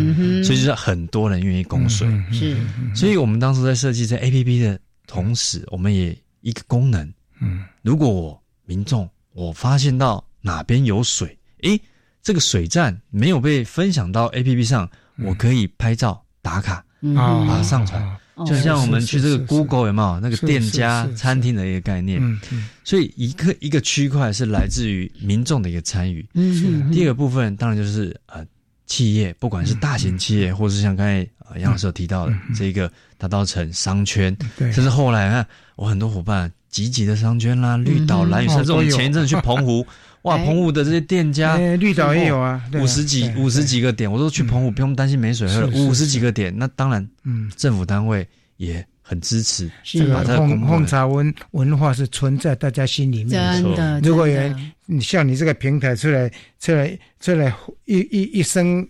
[0.43, 2.07] 所以就是很多人愿意供水。
[2.31, 2.57] 是，
[2.95, 11.77] 所以我们当时在设计这 A P P 的同时，我们也一个功能，嗯，如果我民众我发现到哪边有水，诶，
[12.21, 16.23] 这个水站没有被分享到 A P P 上，我可以拍照。
[16.43, 16.73] 打卡
[17.15, 17.99] 啊，把它上传，
[18.45, 20.19] 就像我们去这个 Google 有没有？
[20.19, 22.21] 那个店家、餐厅的一个概念？
[22.83, 26.23] 所以一个一个区块是来自于民众的一个参与。
[26.33, 28.45] 嗯，第二个部分当然就是呃
[28.85, 31.27] 企业，不管是大型企业，或是像刚才
[31.59, 39.85] 杨老师有提到的这个大稻城商圈，甚至后来看我很多伙伴，集集的商圈啦，绿岛、蓝屿，甚至我们前一阵去澎湖，
[40.23, 53.29] 哇，澎湖的这些店家，绿岛也有啊，五十几五十几个点，我都去澎湖，不用担心没水喝了，五十几个点，那当然，嗯，政府单位也很支持，这个奉奉茶文文化是存在大家心里面，
[53.61, 54.39] 真的，如果有
[54.99, 57.53] 像你这个平台出来出来出来
[57.85, 58.87] 一一一声。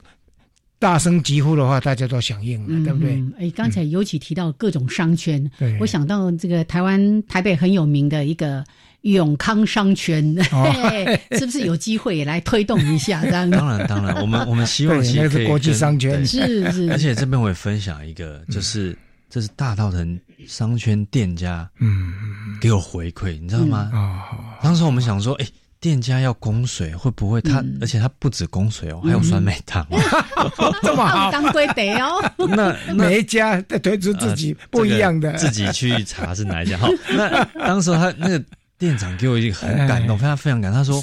[0.80, 3.24] 大声疾呼的话，大家都响应了，对不对？
[3.40, 8.62] 哎，刚才尤其提到各种商圈，我想到这个台湾台北很有名的一个
[9.04, 10.36] 永康商圈，
[11.38, 13.24] 是不是有机会来推动一下？
[13.26, 16.92] 当然，当然，我们 我们希望那是国际商圈，是是。
[16.92, 18.98] 而且这边我也分享一个，就是
[19.30, 22.14] 这是大道城商圈店家，嗯，
[22.60, 23.90] 给我回馈，你知道吗？
[23.94, 25.46] 啊，当时我们想说，哎。
[25.84, 27.62] 店家要供水，会不会他？
[27.82, 29.86] 而且他不止供水哦，还有酸梅汤，
[30.82, 32.24] 这么好，当归得哦。
[32.38, 36.78] 那每一家在推出自己不一样的，自己去查是哪一家。
[36.78, 38.42] 好，那当时他那个
[38.84, 40.78] 店长给我一个很感动，非常非常感动。
[40.78, 41.02] 他说：“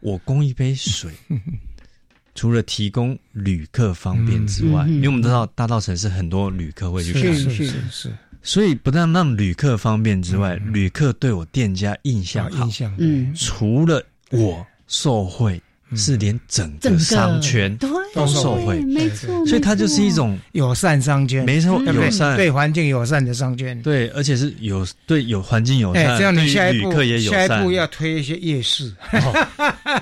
[0.00, 1.10] 我供一杯水，
[2.34, 8.12] 除了提供旅客方便之外，因为我们知道大道城是很多旅客会去看，是是是。”
[8.42, 12.66] 所以不但让旅客方便之外，旅客对我店家印象好。
[12.66, 15.58] 印象，嗯，除了我受贿。
[15.94, 22.36] 是连整个商圈都受惠，没错，所以它就是一种友善商圈，没错，友善。
[22.36, 28.92] 对环境友善的商圈，对，而且是有对有环境友善，这样你下一步下一步要推一些夜市，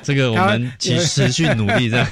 [0.03, 2.07] 这个我们持持续努力的，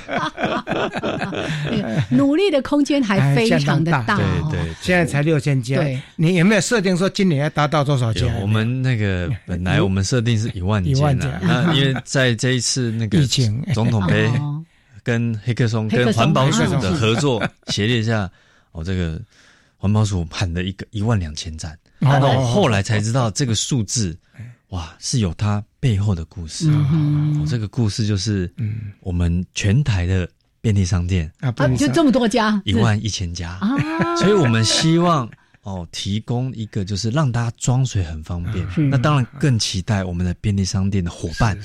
[2.11, 5.81] 努力的空间还非常的大，对对，现在才六千家，
[6.17, 8.27] 你有没有设定说今年要达到多少家？
[8.43, 13.59] 我们那个本来我们设定是一万家，那因为在这一次那个疫情。
[13.75, 14.31] 总统杯
[15.03, 18.31] 跟黑客松跟环保署的合作协力下，
[18.73, 19.21] 哦，这个
[19.77, 24.17] 环保署喊了一个一万两千盏，然后后来才知道这个数字，
[24.69, 26.71] 哇，是有它背后的故事。
[26.71, 30.29] 哦，这个故事就是，嗯，我们全台的
[30.61, 33.51] 便利商店啊，就这么多家，一万一千家。
[33.61, 33.69] 啊，
[34.17, 35.29] 所以我们希望。
[35.71, 38.91] 哦，提供一个就是让大家装水很方便。
[38.91, 41.57] 那当然更期待我们的便利商店的伙伴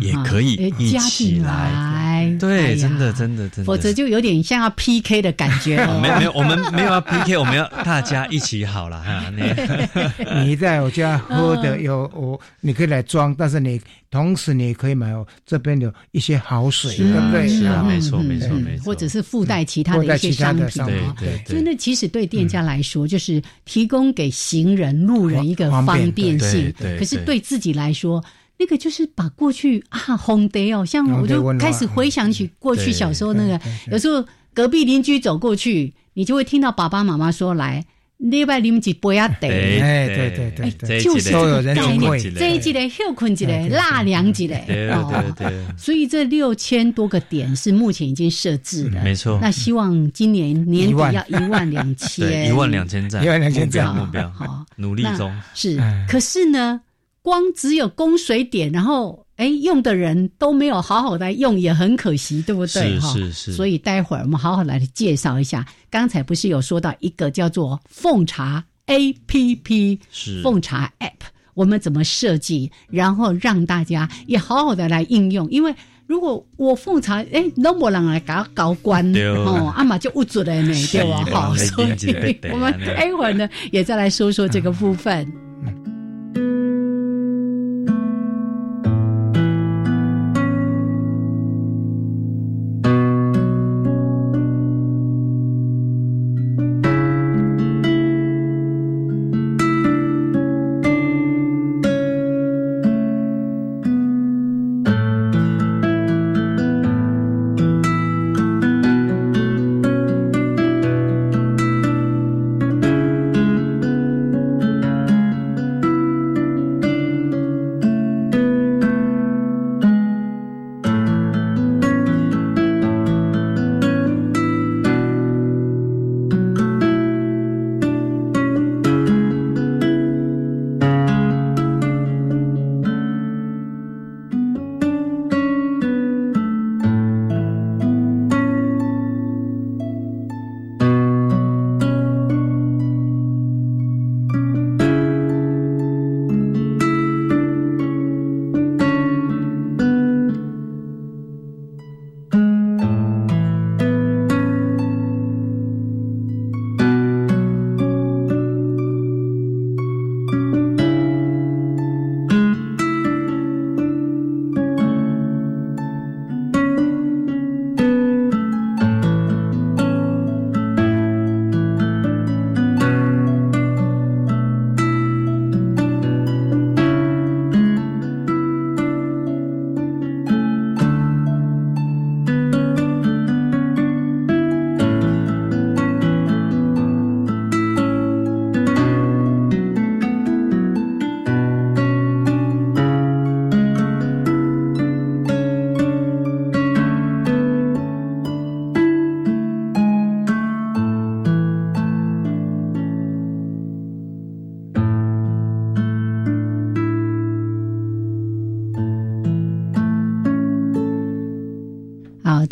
[0.00, 2.34] 也可以一起来。
[2.40, 3.64] 对，真的真的真的。
[3.64, 5.76] 否则就有点像要 PK 的感觉。
[6.00, 9.30] 没有没有，我们没有要 PK，我们要大家一起好了哈。
[10.44, 13.80] 你在我家喝的有我，你可以来装，但是你。
[14.12, 17.48] 同时，你也可以买哦，这边有一些好水，对不对？
[17.48, 18.84] 是啊，没错，没错，没错。
[18.84, 21.16] 或者是附带其他的一些商品啊。
[21.46, 26.70] 所以，那其实对店家来说，就是提供给行人、路人一个方便性。
[26.98, 28.22] 可是对自己来说，
[28.58, 33.58] 那个就是把过去啊，红得哦，像我就开始回想起过去小时候那个，
[33.90, 37.86] 有时候隔壁邻居走过去，你就会听到爸爸妈妈说来。
[38.30, 45.52] 礼拜啉一杯啊，得，哎，对对对，就是都有人会这一季的休困季的纳凉季的，对对对。
[45.76, 49.38] 所以这六千多个点是目前已经设置的，没错。
[49.42, 55.80] 那希望今年年底要一万两千， 一万两千站，一万两千站目标，好，努力中是。
[56.08, 56.80] 可是呢，
[57.22, 59.21] 光只有供水点，然后。
[59.36, 63.00] 哎，用的人都没有好好的用，也很可惜，对不对？
[63.00, 63.52] 是是是。
[63.52, 65.66] 所以待会儿我们好好来介绍一下。
[65.90, 75.50] 刚才不是有说到一个叫做奉茶 A P P，是奉茶 App，我们怎么设计，然后让大家也好好的来应用。
[75.50, 75.74] 因为
[76.06, 81.24] 如果我奉茶，哎，都没人来搞搞关哦，阿妈就不准了呢， 对吧？
[81.30, 85.26] 好，所以我们待会儿呢，也再来说说这个部分。
[85.26, 85.51] 好，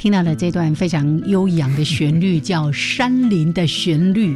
[0.00, 4.34] 听到了这段非常悠扬的旋律，叫《山林的旋律》。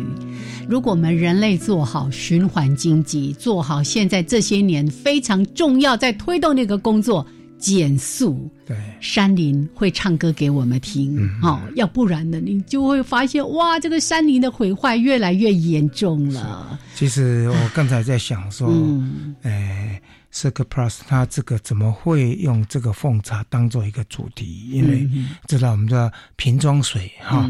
[0.69, 7.27] 如果我们人类做好循环经济，做好现在这些年非常重要在推动那个工作，
[7.59, 11.19] 减速，对，山林会唱歌给我们听。
[11.43, 16.79] 哦，要不然呢，你就会发现，哇，这个山林的毁坏越来越严重了。
[16.95, 19.99] 其实我刚才在想说，嗯，哎。
[20.43, 24.69] R Plus，它这个怎么会用这个奉茶当做一个主题？
[24.71, 25.09] 因为
[25.47, 27.49] 知道我们的瓶装水哈，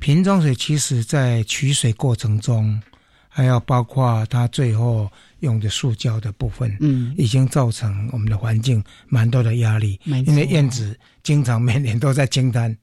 [0.00, 2.80] 瓶装水其实在取水过程中，
[3.28, 5.10] 还要包括它最后
[5.40, 10.00] 用的塑胶的部分，嗯，已经造成我们的环境蛮多的压力。
[10.04, 12.76] 因为燕子经常每年都在清单。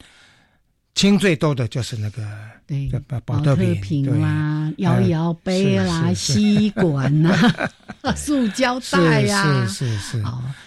[0.96, 2.22] 清最多的就是那个
[2.68, 2.90] 对
[3.26, 7.34] 保特瓶啦、摇摇杯啦、吸管呐、
[8.16, 10.24] 塑胶袋呀，是是是。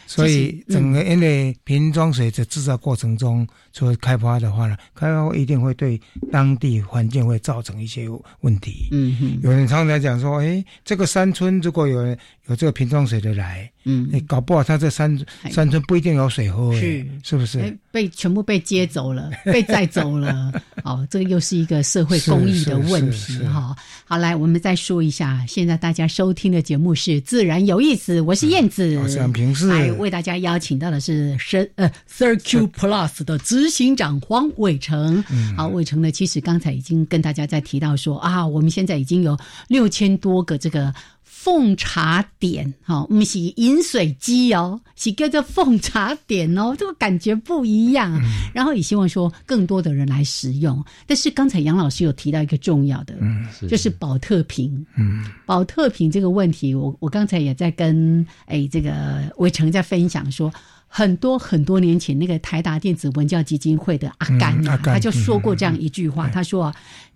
[0.07, 6.01] 所以整个因为瓶装水的制造过程中，做开发的话呢，开发一定会对
[6.31, 8.07] 当地环境会造成一些
[8.41, 8.89] 问题。
[8.93, 12.17] 嗯哼，有人常常讲说，哎，这个山村如果有人
[12.47, 15.19] 有这个瓶装水的来，嗯，你搞不好他这山
[15.51, 17.05] 山村不一定有水喝，是。
[17.25, 17.77] 是不是？
[17.95, 20.53] 被全部被接走了， 被载走了。
[20.83, 23.77] 哦，这个又是一个社会公益的问题哈。
[24.05, 29.69] 好，来我们再说一下，现在大家收听的节目是《自然有意思》，我是燕子，我是平视。
[29.93, 35.23] 为大家邀请到的是深呃 Circuit Plus 的执行长黄伟成。
[35.57, 39.39] 好，伟成呢，其实刚才已经跟大家在提到说啊，我们现在已经有
[39.69, 40.93] 六千多个这个。
[41.45, 48.19] 奉茶点，哈，不是饮水机哦，是叫做奉茶点哦，这个感觉不一样。
[48.55, 50.83] 然后也希望说更多的人来使用。
[51.07, 54.87] 但是刚才杨老师有提到一个重要的，嗯，就是保特瓶。
[54.97, 60.51] 嗯，保特瓶这个问题，我我刚才也在跟哎这个伟成在分享说，
[60.87, 66.75] 很多很多年前那个台达电子文教基金会的阿甘啊，他就说过这样一句话，他说。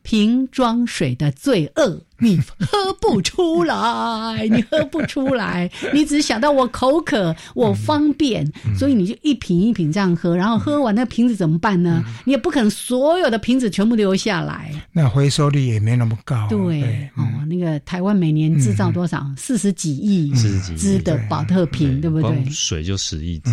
[0.08, 12.02] 瓶装水的罪恶，你喝不出来，你喝不出来，你只想到我口渴，我方便，所以你就一瓶一瓶这样喝，然后喝完那瓶子怎么办呢？
[12.24, 16.48] 你也不可能所有的瓶子全部留下来，那回收率也没那么高。
[16.48, 19.30] 对，哦，那个台湾每年制造多少？
[19.36, 20.32] 四十几亿
[20.74, 22.08] 只的保特瓶，对。
[22.08, 22.44] 不对？
[22.50, 23.50] 水就十亿只，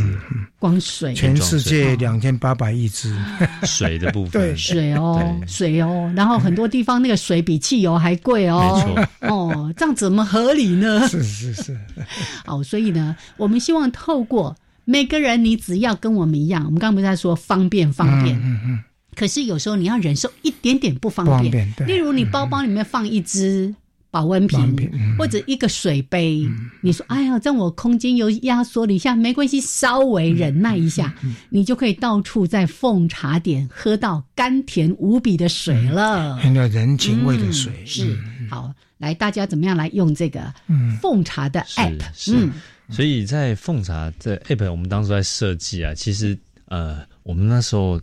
[0.58, 3.14] 光水，全世界两千八百亿只
[3.68, 6.44] 水的部分， 对，水哦，水哦，然后。
[6.45, 11.07] 很多地方那个水比汽油还贵哦，哦，这样怎么合理呢？
[11.09, 11.77] 是 是是，
[12.45, 18.79] 哦，所以呢，我们希望透过每个人，你只要跟我们一样，我们刚刚不是在说方便方便，嗯嗯，
[19.15, 23.73] 可是有时候你要忍受一点点不方便，例如你包包里面放一支。
[24.16, 24.74] 保温瓶
[25.18, 26.47] 或者一个水杯，
[26.80, 31.13] 你说：“哎呀，在我空间又压缩了一下，没关系，稍微忍耐一下，
[31.49, 38.18] 你就可以到处在奉茶点喝到甘甜无比的水了。”很有人情味的水是
[38.49, 38.74] 好。
[38.99, 40.41] 来，大家怎么样来用这个
[41.01, 41.99] 奉茶的 app？
[42.32, 42.53] 嗯，
[42.89, 47.99] 所以在奉茶这 app，我们当初在设计啊，其实呃，我们那时候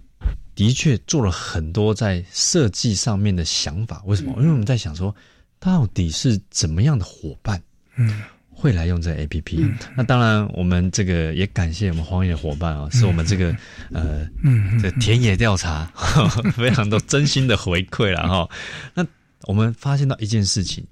[0.54, 4.02] 的确做了很多在设计上面的想法。
[4.04, 4.34] 为什么？
[4.36, 5.14] 因为我们在想说。
[5.64, 7.62] 到底是怎么样的伙伴，
[7.94, 9.64] 嗯，会来用这 A P P？
[9.96, 13.56] 那当然，我们这个也感谢我们荒野伙伴啊，是我们这个
[13.92, 14.28] 呃，
[14.82, 15.84] 这田野调查
[16.52, 18.50] 非常多真心的回馈了哈。
[18.92, 19.06] 那
[19.44, 20.84] 我们发现到一件事情，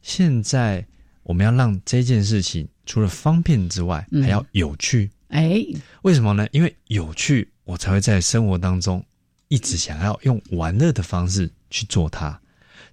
[0.00, 0.82] 现在
[1.22, 5.10] 我们要让这件事情除了方便之外，还要有趣。
[5.28, 5.62] 哎，
[6.00, 6.46] 为什么呢？
[6.52, 9.04] 因为有趣，我才会在生活当中
[9.48, 12.40] 一直想要用玩乐的方式去做它。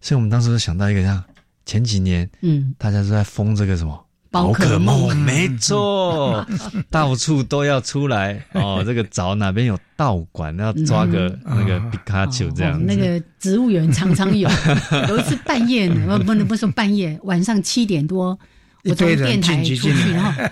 [0.04, 1.24] 所以我们当时就想到一个，像
[1.66, 3.98] 前几年，嗯，大家都在封这个什么？
[4.30, 6.46] 宝可梦，没错，
[6.92, 8.44] 到处都要出来。
[8.54, 8.82] 哦。
[8.86, 12.84] 这个找哪边有道馆，要抓个那个皮卡丘这样。
[12.84, 14.50] 那个植物园常常有，
[15.08, 18.38] 有一次半夜，不不能不说半夜，晚上七点多。
[18.84, 20.44] 我从电台出去，然后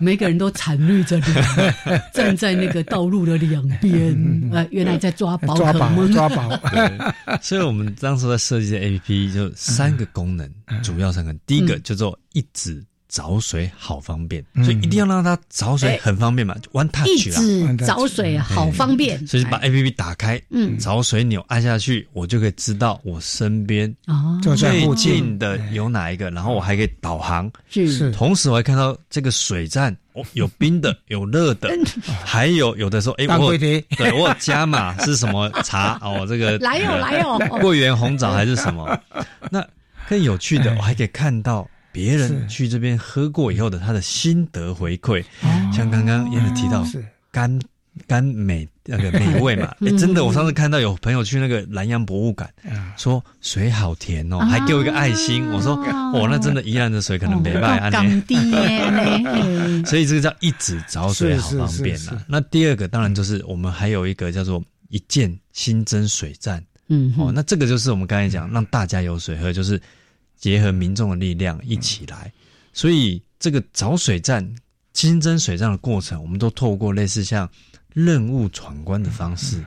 [0.00, 4.50] 每个人都惨绿着脸， 站在那个道路的两边。
[4.52, 6.48] 呃，原来在抓宝可梦，抓宝。
[7.42, 10.50] 所以，我们当时在设计的 A P P 就三个功能，
[10.82, 11.34] 主要三个。
[11.46, 12.82] 第一个叫做一指。
[13.14, 17.06] 找水好方便，所以一定要让它找水很方便嘛，One Touch 啦。
[17.06, 17.16] 一
[17.76, 23.94] 直找水好方便，所以把 A P P 打开，嗯，找水钮按下去，我就可以知道我身边
[24.42, 31.70] 最近的有哪一个，然后我还可以导航，是，同时我还看到这个水站哦， 有冰的，有热的，
[32.24, 33.56] 还有有的时候，哎，我
[33.96, 38.98] 对我加码是什么茶哦，这个 来哟来哟，桂圆红枣还是什么？
[39.52, 39.64] 那
[40.08, 41.64] 更有趣的，我还可以看到。
[41.94, 45.24] 别人去这边喝过以后的他的心得回馈，
[45.72, 46.84] 像刚刚燕子提到，
[47.30, 47.56] 甘
[48.08, 49.72] 甘美那个美味嘛。
[49.80, 52.52] 哎，真的，我上次看到有朋友去那个南洋博物馆，
[52.96, 55.48] 说水好甜哦，还给我一个爱心。
[55.52, 55.76] 我说，
[56.12, 58.34] 哦，那真的宜兰的水可能没卖安低
[59.86, 62.20] 所以这个叫一直找水，好方便呐。
[62.26, 66.60] 那第二个当然就是我们还有一个叫做一键新增水站。
[66.88, 69.80] 嗯，哦，那这个就是我们刚才讲，让大家有水喝，就是
[70.36, 72.32] 结合民众的力量一起来。
[72.72, 74.54] 所以这个找水站。
[74.94, 77.50] 新增水站的过程，我们都透过类似像
[77.92, 79.60] 任务闯关的方式，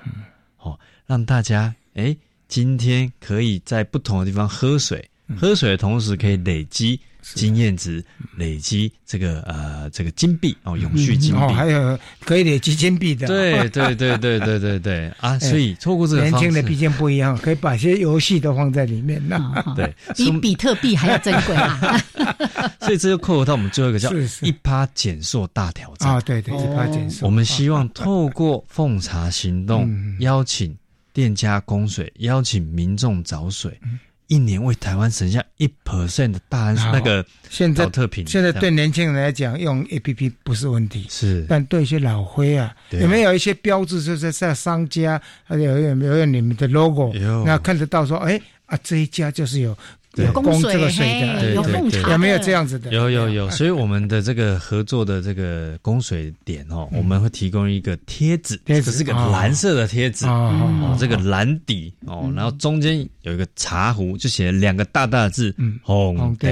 [0.57, 2.15] 哦，让大家哎，
[2.47, 5.05] 今天可以在不同的地方喝水，
[5.38, 6.97] 喝水的同时可以累积。
[7.36, 8.03] 经验值
[8.38, 15.38] 累积这个呃这个金币哦，永续金币哦，还有可以累积金币的，对对对对对对对 啊！
[15.39, 19.38] 所以透过这个年轻的毕竟不一样，可以把一些游戏都放在里面那
[19.75, 21.99] 对，比比特币还要珍贵啊！
[22.82, 24.11] 所以这就扣合到我们最后一个叫
[24.41, 26.21] 一趴减塑大挑战啊！
[26.21, 27.25] 对对，一趴减塑。
[27.25, 30.75] 我们希望透过奉茶行动，邀请
[31.13, 33.80] 店家供水，邀请民众找水。
[34.28, 47.13] 一年为台湾省下一 percent 的大安那个现在特品，现在对年轻人来讲用 A P P 不是问题，是，但对一些老灰啊，有没有一些标志，就是在商家，还有有没有你们的 logo，
[47.45, 49.78] 那看得到说，哎啊这一家就是有。
[50.26, 52.91] 有供这个水的，有奉茶，有没有这样子的？
[52.91, 65.53] 有有有，所以我们的这个合作的这个供水点哦，我们会提供一个贴纸，贴纸是个蓝色的贴纸哦，这个蓝底哦，然后中间有一个茶壶，就写了两个大大的字
[65.84, 66.47] “红茶”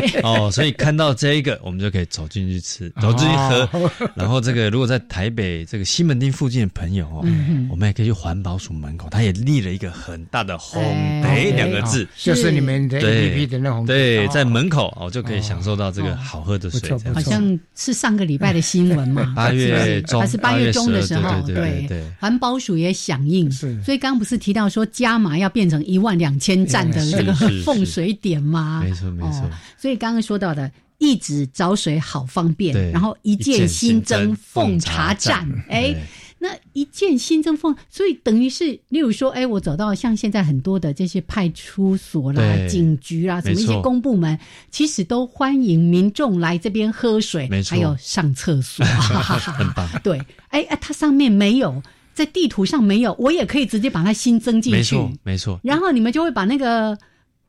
[0.22, 3.90] 哦，所以看到这一个，我们就可以走进去吃，走进去喝。
[4.14, 7.24] 然后这个如果在台北这个西门町附近的朋友哦，
[7.70, 10.82] 我们也可以去环保署门口，他也立了一个很大的“红
[11.22, 13.05] 茶”两个字，就是你们的。
[13.06, 27.32] 对的那种，对，在门口哦就可以享受到这个好喝的水，好像是上个礼拜的新闻嘛， 八月中还是八月中的时候，对对，环保署也响应，所以刚刚不是提到说加码要变成一万两千站的这个
[27.64, 28.80] 奉水点吗？
[28.82, 35.94] 没错没错，所以刚刚说到的一直找水好方便，然后一键新增奉茶站，哎。
[36.38, 44.38] 那一件新增风，所以等于是，例如说，哎，我走到像现在很多的这些派出所啦、警局啦，什么一些公部门，
[44.70, 48.84] 其实都欢迎民众来这边喝水，还有上厕所，
[49.56, 49.88] 很棒。
[50.04, 50.18] 对，
[50.48, 51.82] 哎哎，它上面没有
[52.12, 55.60] 在地图上没有，我也可以直接把它新增进去，没错，没错。
[55.62, 56.96] 然后你们就会把那个。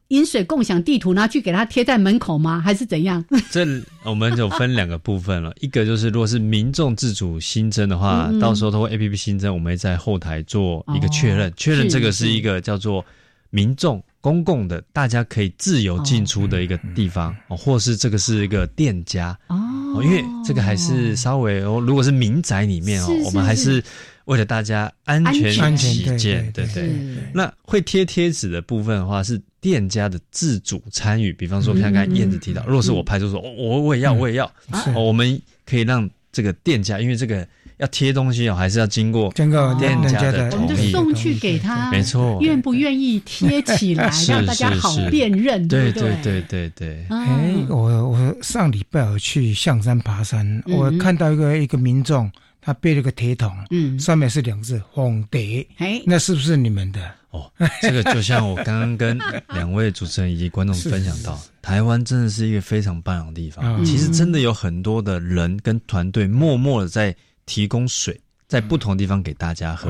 [0.10, 2.60] 饮水共享地图拿去给他贴在门口吗？
[2.64, 3.24] 还是怎样？
[3.52, 3.66] 这
[4.04, 5.54] 我们就分两个部分了。
[5.60, 13.06] 一个就是，如果是民众自主新增的话，到时候通过 A P P 新增，我们会在后台做一个确认，确认这个是一个叫做
[13.50, 23.84] 民众公共的，大家可以自由进出的一个地方哦，或是这个是一个店家哦，因为这个还是稍微哦，如果是民宅里面哦，我们还是。
[24.28, 26.94] 为了大家安全起见，对对。
[27.34, 31.34] 那会贴贴纸的部分的话，是店家的自主参与。
[31.34, 34.52] 比方说，刚刚燕子提到，如果是我派出所，我我也要，我也要，
[34.96, 37.48] 我们可以让这个店家，因为这个
[37.78, 42.40] 要贴东西哦，还是要经过经过店家的同意，我们就送去给他，没错。
[42.42, 45.68] 愿不愿意贴起来， 让大家好辨认？
[45.68, 47.06] 对对对对对。
[47.10, 52.32] 哎，我我上礼拜我去象山爬山，我看到一个一个民众。
[52.60, 57.00] 他背了个铁桶，嗯，上面是两个字“红蝶”，哎，那是不是你们的？
[57.38, 59.18] 哦，这个就像我刚刚跟
[59.50, 63.84] 两位主持人以及观众分享到，台湾真的是一个非常棒的地方。
[63.86, 67.16] 其实真的有很多的人跟团队默默的在
[67.46, 69.90] 提供水，在不同地方给大家喝。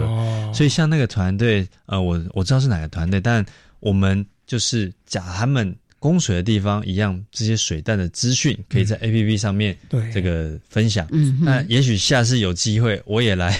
[0.53, 3.45] 所以像那个团队，呃，我我知道是哪个团队，但
[3.79, 5.75] 我们就是假他们。
[5.99, 9.75] 供水的地方一样，这些水弹的资讯可以在 A P P 上面
[10.13, 11.07] 这个分享。
[11.11, 13.57] 嗯那也许下次有机会，我也来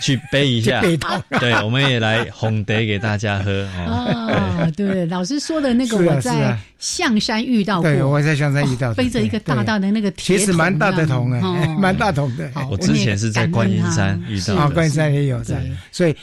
[0.00, 0.80] 去背一下，
[1.38, 3.68] 对，我们也来哄得给大家喝。
[3.76, 11.40] 哦，对， 老师说的那个，我在象山遇到过，我在象山遇到，背着一个大大的那个铁其实蛮大的桶哎，
[11.78, 12.50] 蛮大桶的。
[12.70, 15.62] 我之前是在观音山遇到，啊，观音山也有在，
[15.92, 16.16] 所以。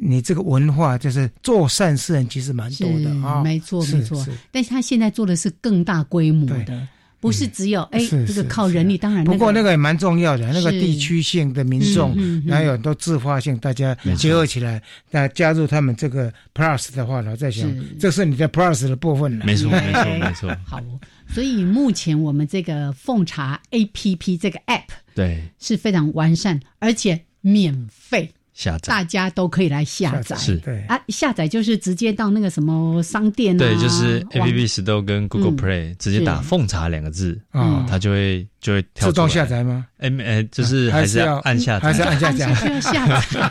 [0.00, 4.24] 你这个文化就是做善事人其实蛮多的啊，没错没错。
[4.50, 6.86] 但是他现在做的是更大规模的，
[7.18, 8.96] 不是只有哎这个靠人力。
[8.96, 12.16] 当然，不过那个也蛮重要的，那个地区性的民众，
[12.48, 14.80] 还有很多自发性，大家结合起来，
[15.10, 17.68] 那加入他们这个 Plus 的话呢，在想
[17.98, 19.44] 这是你的 Plus 的部分了。
[19.44, 20.56] 没错没错 没错。
[20.64, 20.80] 好，
[21.28, 28.32] 所以目前我们这个奉茶 APP 这个 App 对是非常完善，而且免费。
[28.52, 30.36] 下载，大家都可以来下载。
[30.36, 30.82] 是，对。
[30.86, 39.86] 啊，下载就是直接到那个什么商店啊，对，就是 A P P Store 跟 Google Play 直接打“奉茶”两个字啊，它就会就会跳自动下载吗？
[39.98, 43.50] 哎哎，就是还是要按下，还是按下载，要下载。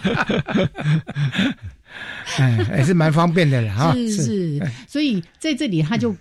[2.38, 3.94] 哎，还是蛮方便的了哈。
[3.94, 6.16] 是是，所以在这里，他就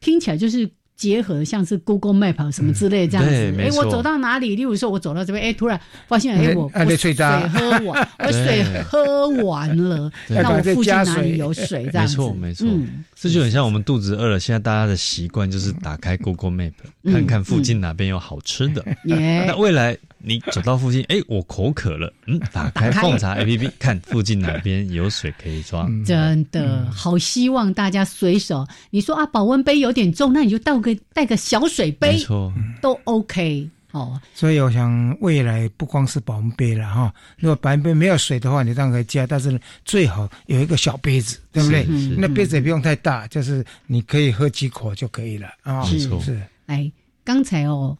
[0.00, 0.70] 听起来就是
[1.00, 3.32] 结合像是 Google Map 什么之类这样子。
[3.58, 4.54] 哎，我走到哪里？
[4.54, 7.14] 例如说，我走到这边，哎，突然发现，哎，我我水
[7.48, 11.88] 喝完， 我水喝完了，那我附近哪里有水？
[11.90, 12.68] 这样子，没错没错。
[13.14, 16.72] 这就很像我们肚子饿了，现在大家的习惯就是打开 Google Map
[17.06, 18.84] 看看附近哪边有好吃的。
[19.08, 19.96] 那未来。
[20.22, 26.04] 你走到附近，哎，我口渴了，嗯， 打开奉茶 A P P，看附近哪边有水可以装。
[26.04, 32.52] 真的好希望大家随手，你说啊，保温杯有点重，那你就倒个带个小水杯，没错，
[32.82, 34.20] 都 OK 哦。
[34.34, 41.86] 所以我想未来不光是保温杯了哈，如果保温杯没有水的话，你当然可以加，但是最好有一个小杯子，对不对？
[42.18, 45.82] 那杯子也不用太大，就是你可以喝几口就可以了啊。
[45.90, 46.38] 没错，是。
[46.66, 46.92] 哎，
[47.24, 47.96] 刚才哦。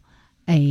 [0.51, 0.61] 哎，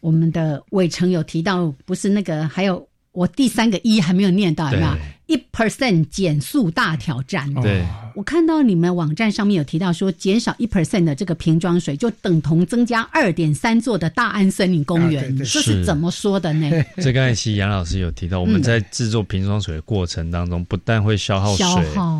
[0.00, 4.92] 我们的伟成有提到，不是那个，还有我第三个一还没有念到，有没有？
[5.26, 7.52] 一 percent 减速大挑战。
[7.54, 15.36] 对，我看到你们网站上面有提到说，减少一 percent 的这个瓶装水，就等同增加二点三座的大安森林公园。
[15.38, 16.70] 这是怎么说的呢？
[16.98, 21.66] 这刚才其实杨老师有提到，我们在制作瓶装水的过程当中，不但会消耗水、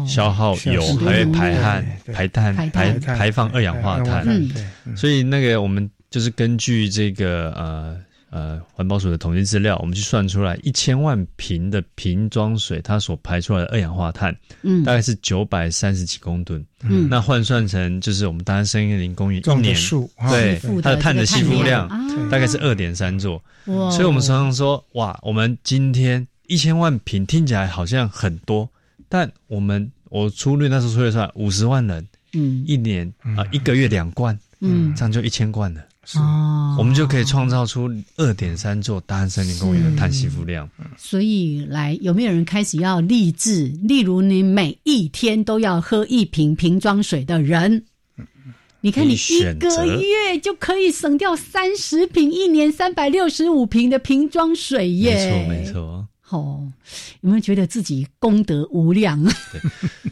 [0.05, 4.25] 消耗油，还会排汗、排碳、排排放二氧化碳。
[4.27, 5.89] 嗯所以那个我们。
[6.15, 8.01] 就是根据这个呃
[8.31, 19.77] 呃环保署的统计资料，我们去算出来一千万瓶的瓶装水，它所排出来的二氧化碳，嗯，大概是九百三十几公吨，嗯，那换算成就是我们大安森林公园一年
[20.31, 21.89] 对它的碳的吸附量
[22.31, 28.71] 大概是二点三座，所以我们常常说哇，我们今天一千万瓶听起来好像很多，
[29.09, 35.83] 但我们我粗略那时候粗略算五十万人，嗯，一年啊一个月两罐，嗯，这样就一千罐了。
[36.17, 40.69] 哦，我们就可以创造出二点三座大安森林公园的碳吸附量。
[40.97, 43.73] 所以，来有没有人开始要立志？
[43.83, 47.85] 例如，你每一天都要喝一瓶瓶装水的人，
[48.81, 55.47] 你看，你一个月就可以省掉三十瓶，一年三百六十五瓶的瓶装水耶！
[55.49, 56.09] 没错，没错。
[56.35, 56.73] 哦，
[57.21, 59.23] 有没有觉得自己功德无量？
[59.53, 59.61] 对，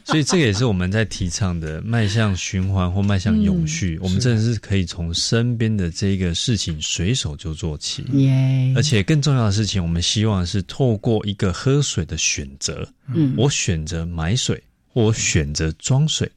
[0.04, 3.98] 所以这个也是我们在提倡的， 迈向循环或迈向永续。
[4.00, 8.04] 我们真的是可以从身边的这个事情随手就做起。
[8.12, 8.72] 耶！
[8.76, 16.30] 而且更重要的事情，我们希望是透过一个喝水的选择，嗯，我选择买水，或我选择装水，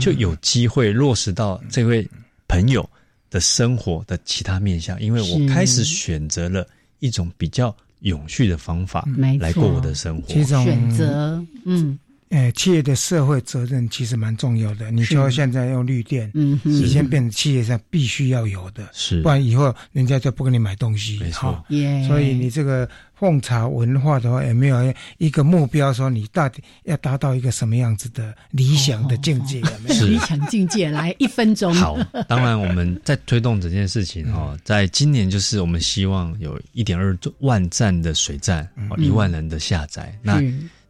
[0.00, 2.06] 就有机会落实到这位
[2.46, 2.88] 朋友
[3.30, 6.66] 的生活的其他面向，因为我开始选择了
[6.98, 7.74] 一种比较。
[8.02, 9.06] 永续的方法
[9.38, 10.32] 来过我的生活，
[10.64, 11.98] 选择，嗯，
[12.32, 14.90] 诶，企业的社会责任其实蛮重要的。
[14.90, 21.62] 你说现在用绿电，嗯，以前变成企业上必须要有的，是，不然以后人家就不给你买东西，没错。
[22.08, 29.62] 所以你这个奉茶文化的话，也没有一个目标，说你到底要达到一个什么样子的理想的境界？
[29.88, 31.74] 是理想境界，来一分钟。
[31.74, 38.66] 好，当然我们在推动这件事情哈，在今年就是我们希望有一点二万站的水站，
[38.96, 40.18] 一万人的下载。
[40.22, 40.42] 那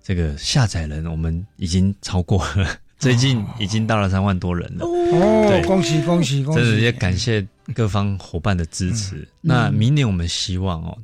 [0.02, 4.84] 这个下载人我们已经超过了， 最近已经到了三万多人了。
[4.84, 6.60] 哦，恭喜恭喜恭喜！
[6.60, 9.26] 真的也感谢各方伙伴的支持。
[9.40, 10.96] 那明年我们希望哦。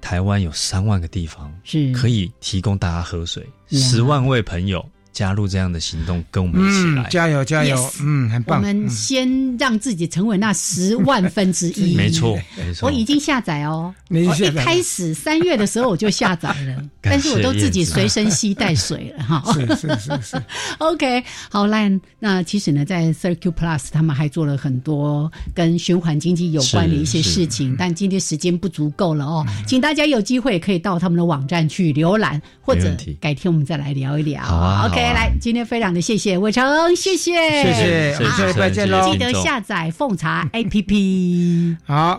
[0.00, 4.88] 台湾有三万个地方是可以提供大家喝水，十万位朋友。
[5.18, 7.90] 加入这样的行动，跟我们一起来，加油加油！
[8.00, 8.58] 嗯，很棒。
[8.58, 11.96] 我们先让自己成为那十万分之一。
[11.96, 12.86] 没错，没错。
[12.86, 19.42] 我已经下载哦，我一开始三月的时候我就下载了， 但是我都自己随身携带水了哈。
[19.52, 20.42] 是是是是。
[20.78, 21.90] OK，好啦，
[22.20, 34.44] 那其实呢，在 Circuit Plus 他们还做了很多跟循环经济有关的一些事情，但今天时间不足够了哦，请大家有机会可以到他们的网站去浏览，或者改天我们再来聊一聊。
[34.44, 35.07] 好啊，OK。
[35.12, 37.32] 来，今天非常的谢谢伟成，谢谢，
[37.62, 39.10] 谢谢，下礼拜见喽！
[39.10, 42.16] 记得下载奉茶 APP，好。